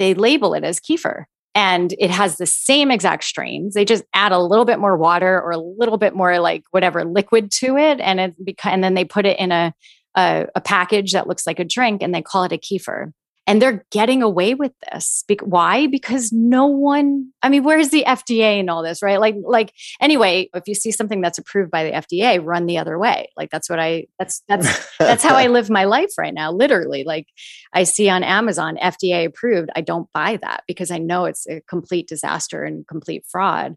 [0.00, 3.74] they label it as kefir and it has the same exact strains.
[3.74, 7.04] They just add a little bit more water or a little bit more like whatever
[7.04, 9.74] liquid to it and it beca- and then they put it in a,
[10.16, 13.12] a a package that looks like a drink and they call it a kefir
[13.50, 15.24] and they're getting away with this.
[15.26, 15.88] Be- why?
[15.88, 19.18] Because no one, I mean, where's the FDA and all this, right?
[19.18, 22.96] Like, like anyway, if you see something that's approved by the FDA, run the other
[22.96, 23.28] way.
[23.36, 26.52] Like that's what I that's that's that's how I live my life right now.
[26.52, 27.02] Literally.
[27.02, 27.26] Like
[27.72, 29.70] I see on Amazon FDA approved.
[29.74, 33.74] I don't buy that because I know it's a complete disaster and complete fraud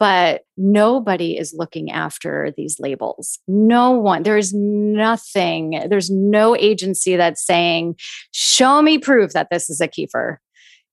[0.00, 3.38] but nobody is looking after these labels.
[3.46, 7.96] No one, there's nothing, there's no agency that's saying,
[8.32, 10.38] show me proof that this is a kefir.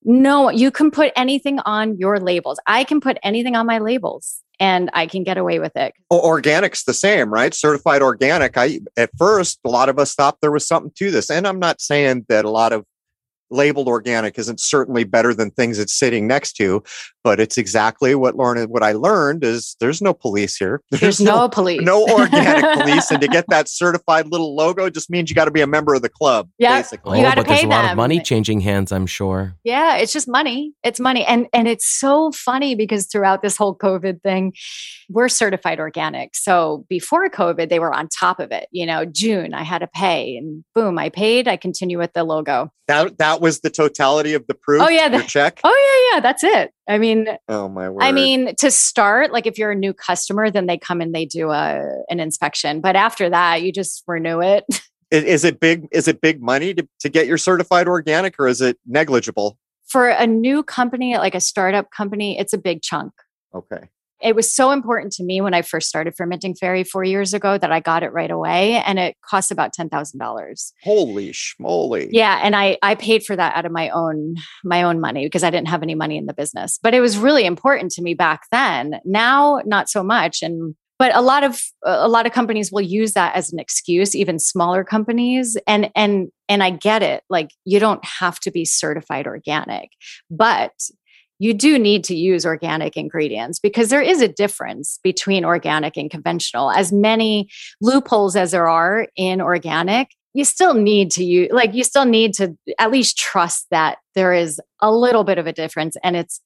[0.03, 2.59] No, you can put anything on your labels.
[2.67, 5.93] I can put anything on my labels and I can get away with it.
[6.09, 7.53] Organic's the same, right?
[7.53, 8.57] Certified organic.
[8.57, 11.29] I at first a lot of us thought there was something to this.
[11.31, 12.83] And I'm not saying that a lot of
[13.49, 16.83] labeled organic isn't certainly better than things it's sitting next to,
[17.27, 20.81] but it's exactly what Lauren, what I learned is there's no police here.
[20.91, 23.11] There's, there's no, no, police, no organic police.
[23.11, 25.93] And to get that certified little logo just means you got to be a member
[25.93, 26.49] of the club.
[26.57, 26.77] Yeah.
[26.77, 27.17] Basically.
[27.17, 27.71] Oh, you got to oh, pay there's them.
[27.71, 29.55] a lot of money changing hands, I'm sure.
[29.65, 29.97] Yeah.
[29.97, 30.71] It's just money.
[30.85, 31.25] It's money.
[31.25, 34.53] And, and it's so funny because throughout this whole COVID thing,
[35.09, 36.33] we're certified organic.
[36.33, 38.69] So before COVID, they were on top of it.
[38.71, 41.49] You know, June, I had to pay and boom, I paid.
[41.49, 42.71] I continue with the logo.
[42.87, 44.81] That that was the totality of the proof.
[44.81, 45.59] Oh yeah, the check.
[45.63, 46.21] Oh yeah, yeah.
[46.21, 46.71] That's it.
[46.87, 48.03] I mean, oh my word.
[48.03, 51.25] I mean, to start, like if you're a new customer, then they come and they
[51.25, 52.81] do a an inspection.
[52.81, 54.63] But after that, you just renew it.
[55.11, 55.87] Is it big?
[55.91, 59.57] Is it big money to, to get your certified organic, or is it negligible?
[59.87, 63.13] For a new company, like a startup company, it's a big chunk.
[63.55, 63.87] Okay.
[64.21, 67.57] It was so important to me when I first started fermenting fairy four years ago
[67.57, 70.73] that I got it right away, and it cost about ten thousand dollars.
[70.83, 72.09] Holy schmoly!
[72.11, 75.43] Yeah, and I I paid for that out of my own my own money because
[75.43, 76.79] I didn't have any money in the business.
[76.81, 78.99] But it was really important to me back then.
[79.05, 83.13] Now, not so much, and but a lot of a lot of companies will use
[83.13, 87.79] that as an excuse even smaller companies and and and I get it like you
[87.79, 89.91] don't have to be certified organic
[90.29, 90.73] but
[91.39, 96.09] you do need to use organic ingredients because there is a difference between organic and
[96.09, 96.71] conventional.
[96.71, 97.49] As many
[97.81, 102.33] loopholes as there are in organic, you still need to use, like, you still need
[102.35, 106.41] to at least trust that there is a little bit of a difference and it's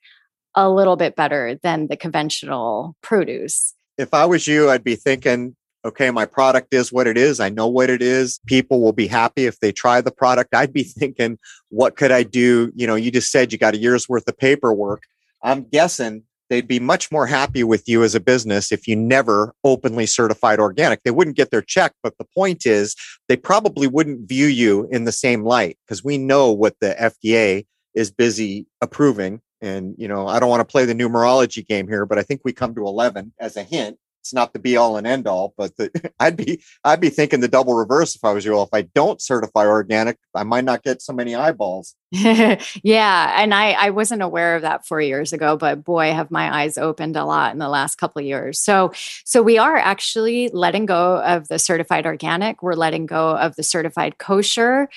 [0.56, 3.74] a little bit better than the conventional produce.
[3.98, 7.40] If I was you, I'd be thinking okay, my product is what it is.
[7.40, 8.40] I know what it is.
[8.46, 10.54] People will be happy if they try the product.
[10.54, 11.38] I'd be thinking,
[11.70, 12.72] what could I do?
[12.76, 15.04] You know, you just said you got a year's worth of paperwork.
[15.44, 19.56] I'm guessing they'd be much more happy with you as a business if you never
[19.64, 21.02] openly certified organic.
[21.04, 22.96] They wouldn't get their check, but the point is
[23.28, 27.66] they probably wouldn't view you in the same light because we know what the FDA
[27.96, 29.42] is busy approving.
[29.62, 32.42] And, you know, I don't want to play the numerology game here, but I think
[32.44, 35.54] we come to 11 as a hint it's not the be all and end all,
[35.58, 38.62] but the, I'd be I'd be thinking the double reverse if I was you.
[38.62, 41.96] If I don't certify organic, I might not get so many eyeballs.
[42.84, 46.54] yeah, and I I wasn't aware of that four years ago, but boy, have my
[46.54, 48.60] eyes opened a lot in the last couple years.
[48.60, 48.92] So
[49.24, 52.62] so we are actually letting go of the certified organic.
[52.62, 54.90] We're letting go of the certified kosher,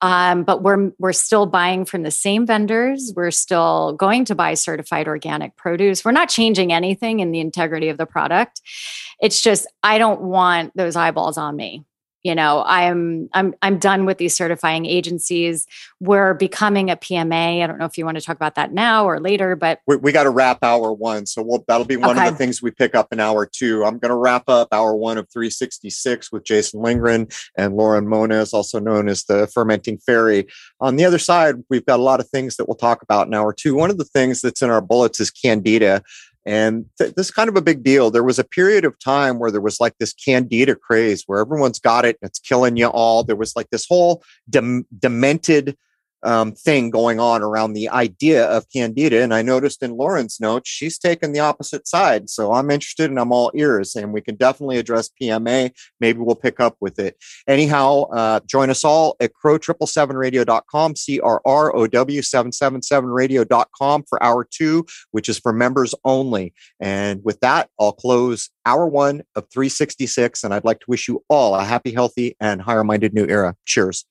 [0.00, 3.12] um, but we're we're still buying from the same vendors.
[3.16, 6.04] We're still going to buy certified organic produce.
[6.04, 8.60] We're not changing anything in the integrity of the product.
[9.20, 11.84] It's just I don't want those eyeballs on me
[12.22, 15.66] you know i'm i'm i'm done with these certifying agencies.
[16.00, 19.04] We're becoming a pma i don't know if you want to talk about that now
[19.04, 22.16] or later but we, we got to wrap hour one so we'll, that'll be one
[22.16, 22.28] okay.
[22.28, 23.84] of the things we pick up in hour two.
[23.84, 28.52] I'm going to wrap up hour one of 366 with jason lindgren and lauren moniz
[28.52, 30.46] also known as the fermenting fairy.
[30.80, 33.34] On the other side we've got a lot of things that we'll talk about in
[33.34, 33.74] hour two.
[33.74, 36.02] One of the things that's in our bullets is candida
[36.46, 38.10] and th- this is kind of a big deal.
[38.10, 41.78] There was a period of time where there was like this candida craze where everyone's
[41.78, 43.24] got it and it's killing you all.
[43.24, 45.76] There was like this whole dem- demented
[46.22, 49.22] um, thing going on around the idea of candida.
[49.22, 52.30] And I noticed in Lauren's notes, she's taken the opposite side.
[52.30, 55.72] So I'm interested and I'm all ears, and we can definitely address PMA.
[56.00, 57.16] Maybe we'll pick up with it.
[57.46, 64.46] Anyhow, uh, join us all at crrow777radio.com, C R R O W 777radio.com for hour
[64.50, 66.52] two, which is for members only.
[66.80, 70.44] And with that, I'll close hour one of 366.
[70.44, 73.56] And I'd like to wish you all a happy, healthy, and higher minded new era.
[73.66, 74.04] Cheers.